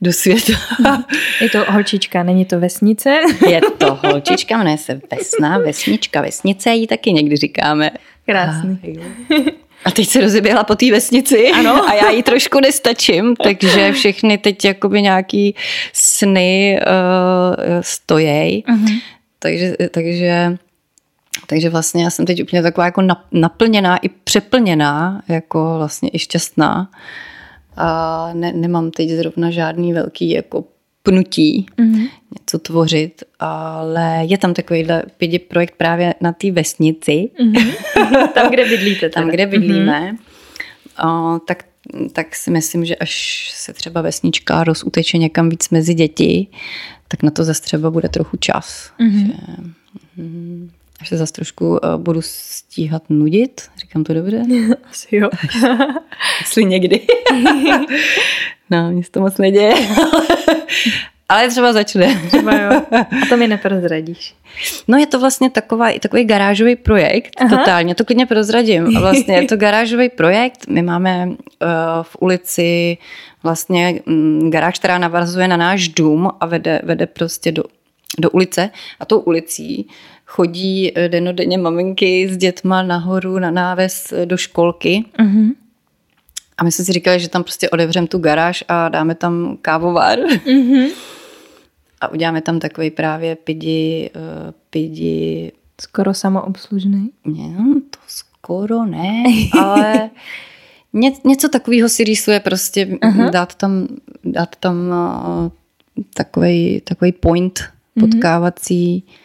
do 0.01 0.13
světa. 0.13 0.53
Je 1.41 1.49
to 1.49 1.65
holčička, 1.69 2.23
není 2.23 2.45
to 2.45 2.59
vesnice? 2.59 3.09
Je 3.49 3.61
to 3.77 3.95
holčička, 3.95 4.57
jmenuje 4.57 4.77
se 4.77 5.01
Vesna, 5.11 5.57
vesnička, 5.57 6.21
vesnice, 6.21 6.69
ji 6.69 6.87
taky 6.87 7.13
někdy 7.13 7.35
říkáme. 7.35 7.91
Krásný. 8.25 8.79
A, 8.83 9.64
a 9.85 9.91
teď 9.91 10.07
se 10.07 10.21
rozeběhla 10.21 10.63
po 10.63 10.75
té 10.75 10.91
vesnici 10.91 11.51
ano. 11.51 11.85
a 11.89 11.93
já 11.93 12.09
jí 12.09 12.23
trošku 12.23 12.59
nestačím, 12.59 13.35
takže 13.35 13.91
všechny 13.91 14.37
teď 14.37 14.65
jakoby 14.65 15.01
nějaký 15.01 15.55
sny 15.93 16.79
uh, 16.87 17.81
stojí. 17.81 18.63
Uh-huh. 18.67 19.01
Takže, 19.39 19.75
takže 19.91 20.57
takže 21.47 21.69
vlastně 21.69 22.03
já 22.03 22.09
jsem 22.09 22.25
teď 22.25 22.43
úplně 22.43 22.61
taková 22.61 22.85
jako 22.85 23.01
naplněná 23.31 23.97
i 23.97 24.09
přeplněná, 24.09 25.21
jako 25.27 25.73
vlastně 25.77 26.09
i 26.13 26.19
šťastná. 26.19 26.89
A 27.77 28.29
ne, 28.33 28.53
nemám 28.53 28.91
teď 28.91 29.09
zrovna 29.09 29.51
žádný 29.51 29.93
velký 29.93 30.29
jako 30.29 30.63
pnutí 31.05 31.65
mm-hmm. 31.77 32.09
něco 32.39 32.59
tvořit, 32.59 33.23
ale 33.39 34.19
je 34.25 34.37
tam 34.37 34.53
takovýhle 34.53 35.03
projekt 35.47 35.75
právě 35.77 36.15
na 36.21 36.33
té 36.33 36.51
vesnici. 36.51 37.29
Mm-hmm. 37.39 38.27
tam, 38.33 38.51
kde 38.51 38.65
bydlíte. 38.65 39.09
Tam, 39.09 39.29
kde 39.29 39.45
bydlíme. 39.45 40.11
Mm-hmm. 40.11 41.35
O, 41.35 41.39
tak, 41.39 41.65
tak 42.13 42.35
si 42.35 42.51
myslím, 42.51 42.85
že 42.85 42.95
až 42.95 43.51
se 43.55 43.73
třeba 43.73 44.01
vesnička 44.01 44.63
rozuteče 44.63 45.17
někam 45.17 45.49
víc 45.49 45.69
mezi 45.69 45.93
děti, 45.93 46.47
tak 47.07 47.23
na 47.23 47.31
to 47.31 47.43
zase 47.43 47.61
třeba 47.61 47.91
bude 47.91 48.09
trochu 48.09 48.37
čas. 48.37 48.91
Mm-hmm. 48.99 49.27
Že, 49.27 49.33
mm, 50.17 50.71
až 50.99 51.09
se 51.09 51.17
zase 51.17 51.33
trošku 51.33 51.69
uh, 51.69 51.77
budu 51.97 52.21
stíhat 52.21 53.09
nudit. 53.09 53.61
Říkám 53.77 54.03
to 54.03 54.13
dobře? 54.13 54.43
Asi 54.89 55.15
jo. 55.15 55.29
Jestli 56.41 56.65
někdy. 56.65 57.07
No, 58.69 58.91
mě 58.91 59.03
se 59.03 59.11
to 59.11 59.19
moc 59.19 59.37
neděje. 59.37 59.73
Ale 61.29 61.49
třeba 61.49 61.73
začne. 61.73 62.21
Třeba 62.27 62.53
jo. 62.53 62.81
A 62.91 63.25
to 63.29 63.37
mi 63.37 63.47
neprozradíš. 63.47 64.35
No 64.87 64.97
je 64.97 65.07
to 65.07 65.19
vlastně 65.19 65.49
taková, 65.49 65.99
takový 65.99 66.23
garážový 66.23 66.75
projekt, 66.75 67.29
Aha. 67.37 67.57
totálně, 67.57 67.95
to 67.95 68.05
klidně 68.05 68.25
prozradím. 68.25 68.99
Vlastně 68.99 69.35
je 69.35 69.43
to 69.43 69.57
garážový 69.57 70.09
projekt, 70.09 70.67
my 70.67 70.81
máme 70.81 71.27
uh, 71.27 71.35
v 72.01 72.17
ulici 72.19 72.97
vlastně 73.43 74.01
um, 74.07 74.51
garáž, 74.51 74.79
která 74.79 74.97
navazuje 74.97 75.47
na 75.47 75.57
náš 75.57 75.87
dům 75.87 76.29
a 76.39 76.45
vede, 76.45 76.81
vede 76.83 77.07
prostě 77.07 77.51
do, 77.51 77.63
do 78.19 78.29
ulice 78.29 78.69
a 78.99 79.05
tou 79.05 79.19
ulicí 79.19 79.87
chodí 80.25 80.91
eh, 80.95 81.09
denodenně 81.09 81.57
maminky 81.57 82.27
s 82.29 82.37
dětma 82.37 82.83
nahoru 82.83 83.39
na 83.39 83.51
náves 83.51 84.11
eh, 84.11 84.25
do 84.25 84.37
školky. 84.37 85.05
Uh-huh. 85.19 85.51
A 86.57 86.63
my 86.63 86.71
jsme 86.71 86.85
si 86.85 86.91
říkali, 86.91 87.19
že 87.19 87.29
tam 87.29 87.43
prostě 87.43 87.69
odevřeme 87.69 88.07
tu 88.07 88.17
garáž 88.17 88.63
a 88.67 88.89
dáme 88.89 89.15
tam 89.15 89.57
kávovár. 89.61 90.19
Uh-huh. 90.19 90.91
A 92.01 92.07
uděláme 92.07 92.41
tam 92.41 92.59
takový 92.59 92.91
právě 92.91 93.35
pidi, 93.35 94.09
uh, 94.15 94.51
pidi... 94.69 95.51
Skoro 95.81 96.13
samoobslužný? 96.13 97.09
No, 97.25 97.81
to 97.89 97.99
skoro 98.07 98.85
ne, 98.85 99.23
ale 99.59 100.09
ně, 100.93 101.11
něco 101.25 101.49
takového 101.49 101.89
si 101.89 102.03
rýsuje 102.03 102.39
prostě, 102.39 102.85
uh-huh. 102.85 103.29
dát 103.29 103.55
tam, 103.55 103.87
dát 104.23 104.55
tam 104.55 104.75
uh, 104.89 105.49
takový, 106.13 106.81
takový 106.81 107.11
point 107.11 107.63
potkávací, 107.99 109.03
uh-huh 109.07 109.24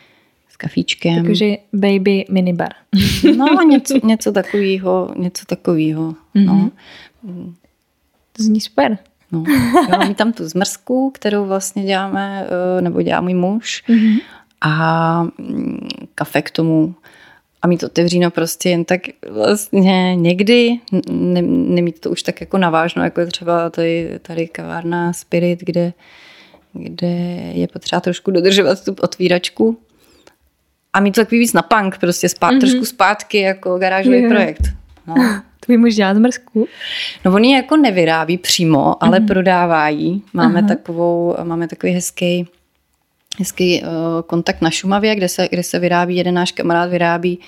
kafíčkem. 0.61 1.25
Takže 1.25 1.57
baby 1.73 2.25
minibar. 2.31 2.69
no, 3.37 3.47
něco, 3.69 4.07
něco 4.07 4.33
takového, 4.33 5.15
něco 5.17 5.47
takového. 5.47 6.15
Mm-hmm. 6.35 6.45
No. 6.45 6.71
To 8.37 8.43
zní 8.43 8.61
super. 8.61 8.99
No, 9.33 9.45
jo, 9.93 10.09
my 10.09 10.15
tam 10.15 10.33
tu 10.33 10.49
zmrzku, 10.49 11.11
kterou 11.11 11.47
vlastně 11.47 11.85
děláme, 11.85 12.47
eh, 12.47 12.83
nebo 12.83 13.03
dělá 13.03 13.21
můj 13.21 13.35
muž. 13.35 13.85
Mm-hmm. 13.89 14.21
A 14.61 15.23
mm, 15.23 15.89
kafe 16.15 16.43
k 16.43 16.51
tomu. 16.51 16.95
A 17.63 17.67
mít 17.67 17.83
otevříno 17.83 18.31
prostě 18.31 18.71
jen 18.71 18.85
tak 18.85 19.01
vlastně 19.31 20.17
někdy, 20.17 20.81
ne, 21.11 21.43
nemít 21.43 22.01
to 22.01 22.11
už 22.11 22.23
tak 22.23 22.41
jako 22.41 22.59
navážno, 22.59 23.05
jako 23.05 23.21
je 23.21 23.27
třeba 23.27 23.71
tady, 23.71 24.19
tady 24.23 24.49
kavárna 24.49 25.13
Spirit, 25.13 25.61
kde, 25.61 25.93
kde 26.73 27.09
je 27.55 27.69
potřeba 27.69 28.01
trošku 28.01 28.31
dodržovat 28.31 28.85
tu 28.85 28.97
otvíračku. 29.01 29.79
A 30.93 31.01
mít 31.01 31.15
to 31.15 31.21
takový 31.21 31.39
víc 31.39 31.53
na 31.53 31.63
punk, 31.63 31.99
prostě 31.99 32.29
spát, 32.29 32.53
mm-hmm. 32.53 32.61
trošku 32.61 32.85
zpátky 32.85 33.39
jako 33.39 33.79
garážový 33.79 34.19
yeah. 34.19 34.33
projekt. 34.33 34.63
No. 35.07 35.15
Tvůj 35.61 35.77
muž 35.77 35.95
dělá 35.95 36.15
zmrzku? 36.15 36.69
No 37.25 37.35
on 37.35 37.45
ji 37.45 37.55
jako 37.55 37.77
nevyrábí 37.77 38.39
přímo, 38.39 39.05
ale 39.05 39.19
mm-hmm. 39.19 39.27
prodává 39.27 39.89
ji. 39.89 40.21
Máme, 40.33 40.63
takovou, 40.63 41.37
máme 41.43 41.69
takový 41.69 41.93
hezký, 41.93 42.49
hezký 43.39 43.83
uh, 43.83 43.89
kontakt 44.27 44.63
na 44.63 44.71
Šumavě, 44.71 45.15
kde 45.15 45.29
se, 45.29 45.49
kde 45.51 45.63
se 45.63 45.79
vyrábí, 45.79 46.17
jeden 46.17 46.35
náš 46.35 46.53
kamarád 46.53 46.91
vyrábí 46.91 47.39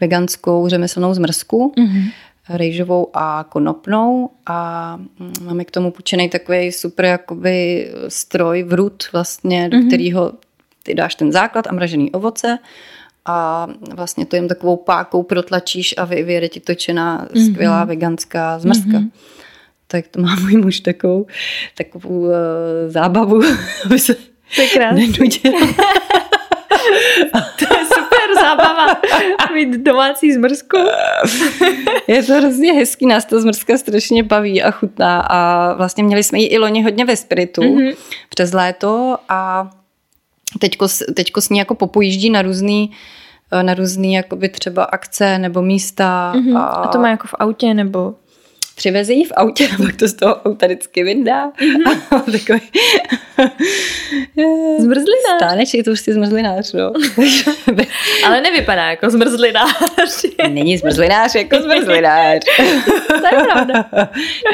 veganskou 0.00 0.68
řemeslnou 0.68 1.14
zmrzku. 1.14 1.72
Mm-hmm 1.76 2.10
rejžovou 2.48 3.10
a 3.14 3.44
konopnou 3.48 4.30
a 4.46 4.96
mm, 4.96 5.32
máme 5.44 5.64
k 5.64 5.70
tomu 5.70 5.90
půjčený 5.90 6.28
takový 6.28 6.72
super 6.72 7.04
jakoby 7.04 7.88
stroj, 8.08 8.62
vrut 8.62 9.04
vlastně, 9.12 9.68
do 9.68 9.76
mm-hmm. 9.78 9.86
kterého 9.86 10.32
ty 10.86 10.94
dáš 10.94 11.14
ten 11.14 11.32
základ 11.32 11.66
a 11.66 11.72
mražený 11.72 12.12
ovoce 12.12 12.58
a 13.26 13.66
vlastně 13.94 14.26
to 14.26 14.36
jim 14.36 14.48
takovou 14.48 14.76
pákou 14.76 15.22
protlačíš 15.22 15.94
a 15.98 16.04
vyjede 16.04 16.48
ti 16.48 16.60
točená 16.60 17.26
mm-hmm. 17.26 17.52
skvělá 17.52 17.84
veganská 17.84 18.58
zmrzka. 18.58 18.90
Mm-hmm. 18.90 19.10
Tak 19.86 20.08
to 20.08 20.20
má 20.22 20.36
můj 20.40 20.56
muž 20.56 20.80
takovou, 20.80 21.26
takovou 21.74 22.18
uh, 22.18 22.32
zábavu, 22.88 23.40
aby 23.84 23.98
se 23.98 24.14
to 24.14 24.62
je 24.62 24.68
to 27.58 27.74
je 27.74 27.84
super 27.84 28.34
zábava 28.40 28.86
mít 29.54 29.76
domácí 29.76 30.32
zmrzku. 30.32 30.76
je 32.08 32.22
to 32.22 32.34
hrozně 32.34 32.72
hezký, 32.72 33.06
nás 33.06 33.24
ta 33.24 33.40
zmrzka 33.40 33.78
strašně 33.78 34.22
baví 34.22 34.62
a 34.62 34.70
chutná 34.70 35.20
a 35.20 35.72
vlastně 35.74 36.04
měli 36.04 36.22
jsme 36.22 36.38
ji 36.38 36.46
i 36.46 36.58
loni 36.58 36.82
hodně 36.82 37.04
ve 37.04 37.16
spiritu 37.16 37.60
mm-hmm. 37.60 37.96
přes 38.28 38.52
léto 38.52 39.16
a 39.28 39.70
teďko, 40.58 40.86
teďko 41.14 41.40
s 41.40 41.48
ní 41.48 41.58
jako 41.58 41.74
popojíždí 41.74 42.30
na 42.30 42.42
různý 42.42 42.90
eh, 43.52 43.62
na 43.62 43.74
různý 43.74 44.14
jakoby 44.14 44.48
třeba 44.48 44.84
akce 44.84 45.38
nebo 45.38 45.62
místa. 45.62 46.32
Mm-hmm. 46.36 46.58
A... 46.58 46.64
a 46.64 46.88
to 46.88 46.98
má 46.98 47.10
jako 47.10 47.26
v 47.26 47.34
autě 47.38 47.74
nebo? 47.74 48.14
Přiveze 48.76 49.12
ji 49.12 49.24
v 49.24 49.32
autě 49.36 49.68
a 49.74 49.82
pak 49.82 49.96
to 49.96 50.08
z 50.08 50.14
toho 50.14 50.42
auta 50.42 50.66
vždycky 50.66 51.02
vyndá. 51.04 51.52
Mm-hmm. 52.10 52.32
takový... 52.32 52.60
zmrzlinář. 54.78 55.36
Stáneček, 55.36 55.84
to 55.84 55.90
už 55.90 56.00
si 56.00 56.12
zmrzlinář, 56.12 56.72
no. 56.72 56.92
Ale 58.26 58.40
nevypadá 58.40 58.90
jako 58.90 59.10
zmrzlinář. 59.10 60.24
Není 60.48 60.78
zmrzlinář 60.78 61.34
jako 61.34 61.56
zmrzlinář. 61.62 62.40
to 63.08 63.36
je 63.36 63.44
pravda. 63.52 63.88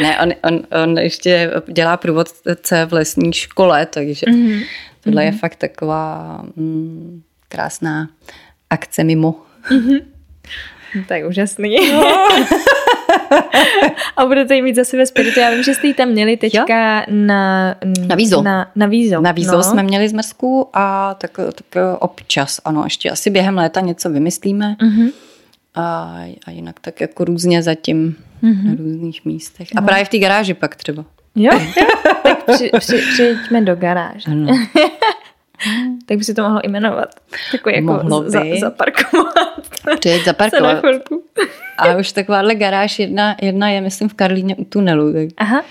ne, 0.02 0.18
on, 0.22 0.32
on, 0.44 0.82
on 0.82 0.98
ještě 0.98 1.50
dělá 1.68 1.96
průvodce 1.96 2.86
v 2.86 2.92
lesní 2.92 3.32
škole, 3.32 3.86
takže 3.86 4.26
mm-hmm 4.26 4.62
Tohle 5.04 5.22
mm-hmm. 5.22 5.24
je 5.24 5.30
mhm. 5.30 5.38
fakt 5.38 5.56
taková 5.56 6.42
mm, 6.56 7.22
krásná 7.48 8.08
akce 8.70 9.04
mimo. 9.04 9.34
Mm-hmm. 9.70 10.02
To 11.08 11.14
je 11.14 11.26
úžasný. 11.26 11.76
No. 11.92 12.04
a 14.16 14.26
budete 14.26 14.54
ji 14.54 14.62
mít 14.62 14.76
zase 14.76 14.96
ve 14.96 15.06
spiritu. 15.06 15.40
Já 15.40 15.50
vím, 15.50 15.62
že 15.62 15.74
jste 15.74 15.86
ji 15.86 15.94
tam 15.94 16.08
měli 16.08 16.36
teďka 16.36 16.98
jo? 16.98 17.04
na, 17.10 17.74
na 18.06 18.14
vízo. 18.14 18.42
Na, 18.42 18.70
na 18.76 18.86
vízo. 18.86 19.20
Na 19.20 19.32
vízo 19.32 19.56
no. 19.56 19.62
jsme 19.62 19.82
měli 19.82 20.08
zmrzku 20.08 20.68
a 20.72 21.14
tak, 21.14 21.30
tak 21.36 21.84
občas, 21.98 22.60
ano, 22.64 22.84
ještě 22.84 23.10
asi 23.10 23.30
během 23.30 23.56
léta 23.56 23.80
něco 23.80 24.10
vymyslíme. 24.10 24.76
Mm-hmm. 24.80 25.12
A, 25.74 26.18
a 26.46 26.50
jinak 26.50 26.80
tak 26.80 27.00
jako 27.00 27.24
různě 27.24 27.62
zatím 27.62 28.16
mm-hmm. 28.42 28.64
na 28.64 28.74
různých 28.78 29.24
místech. 29.24 29.68
A 29.76 29.80
no. 29.80 29.86
právě 29.86 30.04
v 30.04 30.08
té 30.08 30.18
garáži 30.18 30.54
pak 30.54 30.76
třeba. 30.76 31.04
Jo, 31.34 31.60
tak 32.22 32.31
při, 32.54 32.70
při, 32.78 33.02
přijďme 33.12 33.60
do 33.60 33.76
garáže. 33.76 34.30
Ano. 34.30 34.46
tak 36.06 36.18
by 36.18 36.24
si 36.24 36.34
to 36.34 36.42
mohlo 36.42 36.60
jmenovat. 36.64 37.14
Takový 37.52 37.74
jako 37.74 37.86
mohlo 37.86 38.22
by. 38.22 38.30
Za, 38.30 38.40
zaparkovat. 38.60 39.34
Přijeď 39.98 40.24
zaparkovat. 40.24 40.84
A 41.78 41.96
už 41.96 42.12
takováhle 42.12 42.54
garáž 42.54 42.98
jedna, 42.98 43.36
jedna 43.42 43.70
je, 43.70 43.80
myslím, 43.80 44.08
v 44.08 44.14
Karlíně 44.14 44.56
u 44.56 44.64
tunelu. 44.64 45.12
Tak 45.12 45.28
Aha. 45.36 45.62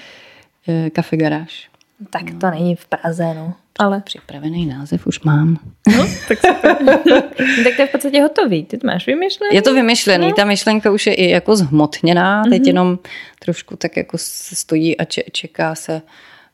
Kafe 0.94 1.18
garáž. 1.18 1.70
Tak 2.10 2.32
no. 2.32 2.40
to 2.40 2.50
není 2.50 2.76
v 2.76 2.86
Praze, 2.86 3.34
no. 3.34 3.54
Ale... 3.80 4.02
Připravený 4.02 4.66
název 4.66 5.08
už 5.08 5.22
mám. 5.22 5.58
No, 5.98 6.08
tak 6.28 6.40
super. 6.40 6.78
tak 7.64 7.76
to 7.76 7.82
je 7.82 7.88
v 7.88 7.92
podstatě 7.92 8.22
hotový. 8.22 8.66
Ty 8.66 8.78
to 8.78 8.88
máš 8.88 9.08
vymyšlený? 9.08 9.56
Je 9.56 9.62
to 9.62 9.74
vymyšlený. 9.74 10.28
No. 10.28 10.34
Ta 10.34 10.46
myšlenka 10.46 10.92
už 10.92 11.08
je 11.08 11.14
i 11.14 11.30
jako 11.30 11.56
zhmotněná. 11.56 12.44
Mm-hmm. 12.44 12.50
Teď 12.50 12.60
mhm. 12.60 12.68
jenom 12.68 13.00
trošku 13.40 13.76
tak 13.76 13.98
jako 13.98 14.18
stojí 14.18 14.98
a 14.98 15.06
čeká 15.32 15.76
se, 15.76 16.02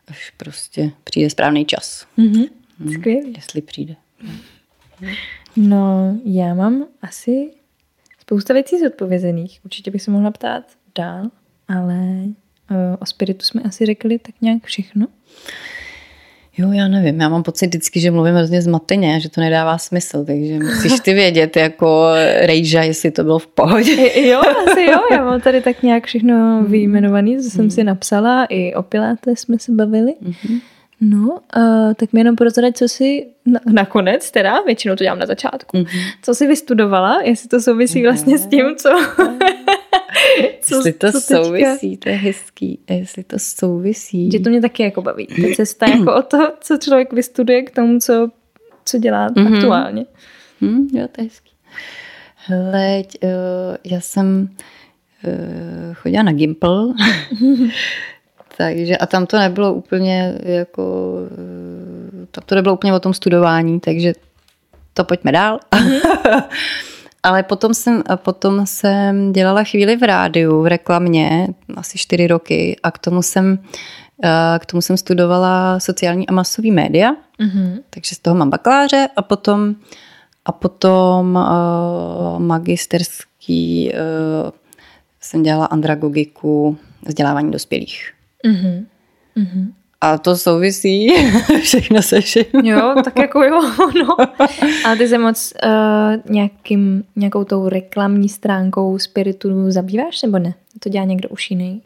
až 0.07 0.29
prostě 0.37 0.91
přijde 1.03 1.29
správný 1.29 1.65
čas. 1.65 2.07
Mm-hmm. 2.17 2.49
Hmm, 2.79 2.93
Skvělý. 2.93 3.33
Jestli 3.35 3.61
přijde. 3.61 3.95
No, 5.55 6.17
já 6.25 6.53
mám 6.53 6.87
asi 7.01 7.51
spousta 8.19 8.53
věcí 8.53 8.79
zodpovězených. 8.79 9.59
Určitě 9.65 9.91
bych 9.91 10.01
se 10.01 10.11
mohla 10.11 10.31
ptát 10.31 10.63
dál, 10.95 11.31
ale 11.67 11.97
eh, 12.71 12.97
o 12.99 13.05
spiritu 13.05 13.45
jsme 13.45 13.61
asi 13.61 13.85
řekli 13.85 14.19
tak 14.19 14.35
nějak 14.41 14.63
všechno. 14.63 15.07
Jo, 16.57 16.71
já 16.71 16.87
nevím, 16.87 17.21
já 17.21 17.29
mám 17.29 17.43
pocit 17.43 17.67
vždycky, 17.67 17.99
že 17.99 18.11
mluvím 18.11 18.35
hrozně 18.35 18.61
zmateně, 18.61 19.19
že 19.19 19.29
to 19.29 19.41
nedává 19.41 19.77
smysl, 19.77 20.25
takže 20.25 20.59
musíš 20.59 20.99
ty 20.99 21.13
vědět 21.13 21.57
jako 21.57 22.11
rejža, 22.41 22.81
jestli 22.81 23.11
to 23.11 23.23
bylo 23.23 23.39
v 23.39 23.47
pohodě. 23.47 24.11
Jo, 24.27 24.41
asi 24.41 24.81
jo, 24.81 24.99
já 25.11 25.25
mám 25.25 25.41
tady 25.41 25.61
tak 25.61 25.83
nějak 25.83 26.05
všechno 26.05 26.63
vyjmenované, 26.67 27.37
co 27.37 27.49
jsem 27.49 27.71
si 27.71 27.81
hmm. 27.81 27.87
napsala, 27.87 28.45
i 28.49 28.73
o 28.73 28.83
Piláte 28.83 29.35
jsme 29.35 29.59
se 29.59 29.71
bavili. 29.71 30.13
Mm-hmm. 30.23 30.61
No, 31.01 31.39
uh, 31.57 31.93
tak 31.93 32.13
mi 32.13 32.19
jenom 32.19 32.35
prozradit, 32.35 32.77
co 32.77 32.87
jsi 32.87 33.27
na, 33.45 33.59
nakonec, 33.71 34.31
teda, 34.31 34.61
většinou 34.61 34.95
to 34.95 35.03
dělám 35.03 35.19
na 35.19 35.25
začátku, 35.25 35.77
mm-hmm. 35.77 36.13
co 36.21 36.35
jsi 36.35 36.47
vystudovala, 36.47 37.21
jestli 37.21 37.49
to 37.49 37.61
souvisí 37.61 38.03
vlastně 38.03 38.37
s 38.37 38.47
tím, 38.47 38.75
co... 38.75 38.89
co 40.67 40.75
jestli 40.75 40.93
to 40.93 41.11
co 41.11 41.21
souvisí, 41.21 41.97
to 41.97 42.09
je 42.09 42.15
hezký, 42.15 42.79
jestli 42.89 43.23
to 43.23 43.39
souvisí. 43.39 44.31
Že 44.31 44.39
to 44.39 44.49
mě 44.49 44.61
taky 44.61 44.83
jako 44.83 45.01
baví, 45.01 45.27
ta 45.27 45.55
cesta 45.55 45.89
jako 45.89 46.15
o 46.15 46.21
to, 46.21 46.53
co 46.61 46.77
člověk 46.77 47.13
vystuduje 47.13 47.63
k 47.63 47.71
tomu, 47.71 47.99
co, 47.99 48.29
co 48.85 48.97
dělá 48.97 49.29
mm-hmm. 49.29 49.55
aktuálně. 49.55 50.05
Mm, 50.61 50.87
jo, 50.93 51.07
to 51.11 51.21
je 51.21 51.23
hezký. 51.23 51.51
Hele, 52.35 53.03
uh, 53.23 53.29
já 53.83 54.01
jsem 54.01 54.49
uh, 55.27 55.93
chodila 55.93 56.23
na 56.23 56.31
Gimple, 56.31 56.93
takže 58.57 58.97
a 58.97 59.05
tam 59.05 59.25
to 59.25 59.37
nebylo 59.37 59.73
úplně 59.73 60.39
jako, 60.43 61.13
tam 62.31 62.43
to 62.45 62.55
nebylo 62.55 62.73
úplně 62.73 62.93
o 62.93 62.99
tom 62.99 63.13
studování, 63.13 63.79
takže 63.79 64.13
to 64.93 65.03
pojďme 65.03 65.31
dál. 65.31 65.59
Mm-hmm. 65.71 66.43
Ale 67.27 67.43
potom 67.43 67.73
jsem, 67.73 68.03
potom 68.15 68.65
jsem 68.65 69.33
dělala 69.33 69.63
chvíli 69.63 69.95
v 69.95 70.03
rádiu, 70.03 70.61
v 70.61 70.65
reklamě, 70.65 71.47
asi 71.75 71.97
čtyři 71.97 72.27
roky 72.27 72.75
a 72.83 72.91
k 72.91 72.97
tomu 72.97 73.21
jsem, 73.21 73.59
k 74.59 74.65
tomu 74.65 74.81
jsem 74.81 74.97
studovala 74.97 75.79
sociální 75.79 76.27
a 76.27 76.31
masový 76.31 76.71
média, 76.71 77.11
mm-hmm. 77.11 77.79
takže 77.89 78.15
z 78.15 78.19
toho 78.19 78.35
mám 78.35 78.49
bakaláře 78.49 79.09
a 79.15 79.21
potom, 79.21 79.75
a 80.45 80.51
potom 80.51 81.35
uh, 81.35 82.39
magisterský 82.39 83.91
uh, 83.91 84.51
jsem 85.19 85.43
dělala 85.43 85.65
andragogiku, 85.65 86.77
vzdělávání 87.07 87.51
dospělých. 87.51 88.13
Mm-hmm. 88.45 88.85
Mm-hmm. 89.37 89.73
A 90.01 90.17
to 90.17 90.37
souvisí 90.37 91.07
všechno 91.61 92.01
se 92.01 92.21
všem. 92.21 92.45
Jo, 92.63 92.95
tak 93.03 93.19
jako 93.19 93.43
jo, 93.43 93.61
no. 94.05 94.15
A 94.85 94.95
ty 94.95 95.07
se 95.07 95.17
moc 95.17 95.53
uh, 95.65 96.31
nějakým, 96.33 97.03
nějakou 97.15 97.43
tou 97.43 97.69
reklamní 97.69 98.29
stránkou 98.29 98.99
spiritu 98.99 99.71
zabýváš, 99.71 100.21
nebo 100.21 100.39
ne? 100.39 100.53
To 100.79 100.89
dělá 100.89 101.05
někdo 101.05 101.29
už 101.29 101.51
jiný? 101.51 101.81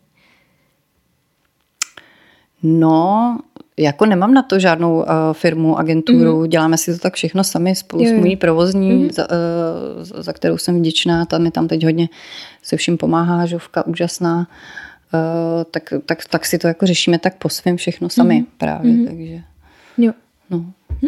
No, 2.63 3.37
jako 3.77 4.05
nemám 4.05 4.33
na 4.33 4.41
to 4.41 4.59
žádnou 4.59 4.97
uh, 4.97 5.03
firmu, 5.33 5.77
agenturu, 5.77 6.41
mm-hmm. 6.41 6.47
děláme 6.47 6.77
si 6.77 6.93
to 6.93 6.99
tak 6.99 7.13
všechno 7.13 7.43
sami 7.43 7.75
spolu 7.75 8.03
jo, 8.03 8.09
jo. 8.11 8.17
s 8.17 8.19
mojí 8.19 8.35
provozní, 8.35 8.91
mm-hmm. 8.91 9.13
za, 9.13 9.27
uh, 9.29 10.23
za 10.23 10.33
kterou 10.33 10.57
jsem 10.57 10.79
vděčná, 10.79 11.25
tam 11.25 11.41
mi 11.41 11.51
tam 11.51 11.67
teď 11.67 11.83
hodně 11.83 12.09
se 12.63 12.77
vším 12.77 12.97
pomáhá, 12.97 13.45
Žovka 13.45 13.85
úžasná. 13.85 14.37
Uh, 14.37 14.45
tak, 15.71 15.93
tak, 16.05 16.25
tak 16.25 16.45
si 16.45 16.57
to 16.57 16.67
jako 16.67 16.85
řešíme 16.85 17.19
tak 17.19 17.35
po 17.35 17.49
svém 17.49 17.77
všechno 17.77 18.09
sami 18.09 18.41
mm-hmm. 18.41 18.57
právě, 18.57 18.91
mm-hmm. 18.91 19.07
takže. 19.07 19.41
Jo. 19.97 20.13
No. 20.49 20.73
Hm? 21.01 21.07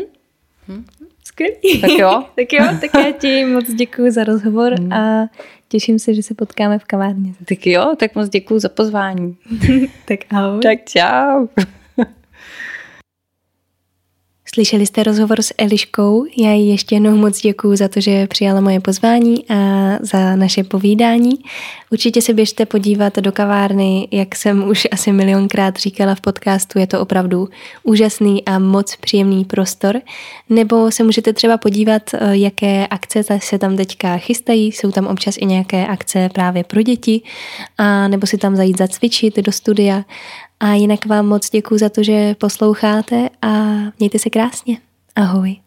Hm? 0.68 0.86
Skvělý. 1.24 1.82
Tak 1.82 1.92
jo. 1.92 2.24
tak 2.36 2.54
jo, 2.54 2.66
tak 2.82 3.06
já 3.06 3.12
ti 3.12 3.46
moc 3.46 3.74
děkuji 3.74 4.12
za 4.12 4.24
rozhovor 4.24 4.74
hmm. 4.74 4.94
a 4.94 5.30
těším 5.68 6.00
se, 6.00 6.14
že 6.14 6.24
se 6.24 6.34
potkáme 6.34 6.80
v 6.80 6.84
kavárně. 6.84 7.34
Tak 7.46 7.68
jo, 7.68 7.96
tak 8.00 8.16
moc 8.16 8.30
děkuji 8.30 8.60
za 8.60 8.70
pozvání. 8.70 9.38
tak 10.08 10.20
ahoj. 10.30 10.60
Tak 10.62 10.80
čau. 10.86 11.48
Slyšeli 14.54 14.86
jste 14.86 15.04
rozhovor 15.04 15.42
s 15.42 15.54
Eliškou, 15.58 16.26
já 16.38 16.52
jí 16.52 16.70
ještě 16.70 16.96
jednou 16.96 17.18
moc 17.18 17.42
děkuju 17.42 17.76
za 17.76 17.88
to, 17.88 18.02
že 18.02 18.28
přijala 18.28 18.62
moje 18.62 18.80
pozvání 18.80 19.50
a 19.50 19.56
za 20.02 20.36
naše 20.36 20.64
povídání. 20.64 21.32
Určitě 21.92 22.22
se 22.22 22.34
běžte 22.34 22.66
podívat 22.66 23.16
do 23.18 23.32
kavárny, 23.32 24.08
jak 24.12 24.36
jsem 24.36 24.70
už 24.70 24.88
asi 24.92 25.12
milionkrát 25.12 25.78
říkala 25.78 26.16
v 26.16 26.22
podcastu, 26.22 26.80
je 26.80 26.88
to 26.88 27.02
opravdu 27.02 27.50
úžasný 27.84 28.46
a 28.46 28.60
moc 28.60 28.96
příjemný 28.96 29.46
prostor. 29.46 30.02
Nebo 30.50 30.92
se 30.92 31.04
můžete 31.04 31.34
třeba 31.34 31.58
podívat, 31.58 32.02
eh, 32.14 32.38
jaké 32.38 32.88
akce 32.88 33.24
se 33.40 33.60
tam 33.60 33.78
teďka 33.78 34.18
chystají, 34.18 34.72
jsou 34.72 34.92
tam 34.92 35.08
občas 35.08 35.36
i 35.38 35.46
nějaké 35.46 35.88
akce 35.88 36.30
právě 36.34 36.64
pro 36.64 36.82
děti, 36.82 37.22
a 37.78 38.08
nebo 38.08 38.28
si 38.28 38.38
tam 38.38 38.56
zajít 38.56 38.78
zacvičit 38.78 39.38
do 39.38 39.52
studia 39.52 40.04
a 40.64 40.74
jinak 40.74 41.06
vám 41.06 41.28
moc 41.28 41.50
děkuji 41.50 41.78
za 41.78 41.90
to, 41.90 42.04
že 42.04 42.36
posloucháte 42.36 43.30
a 43.42 43.48
mějte 44.00 44.20
se 44.20 44.30
krásně. 44.30 44.78
Ahoj. 45.16 45.63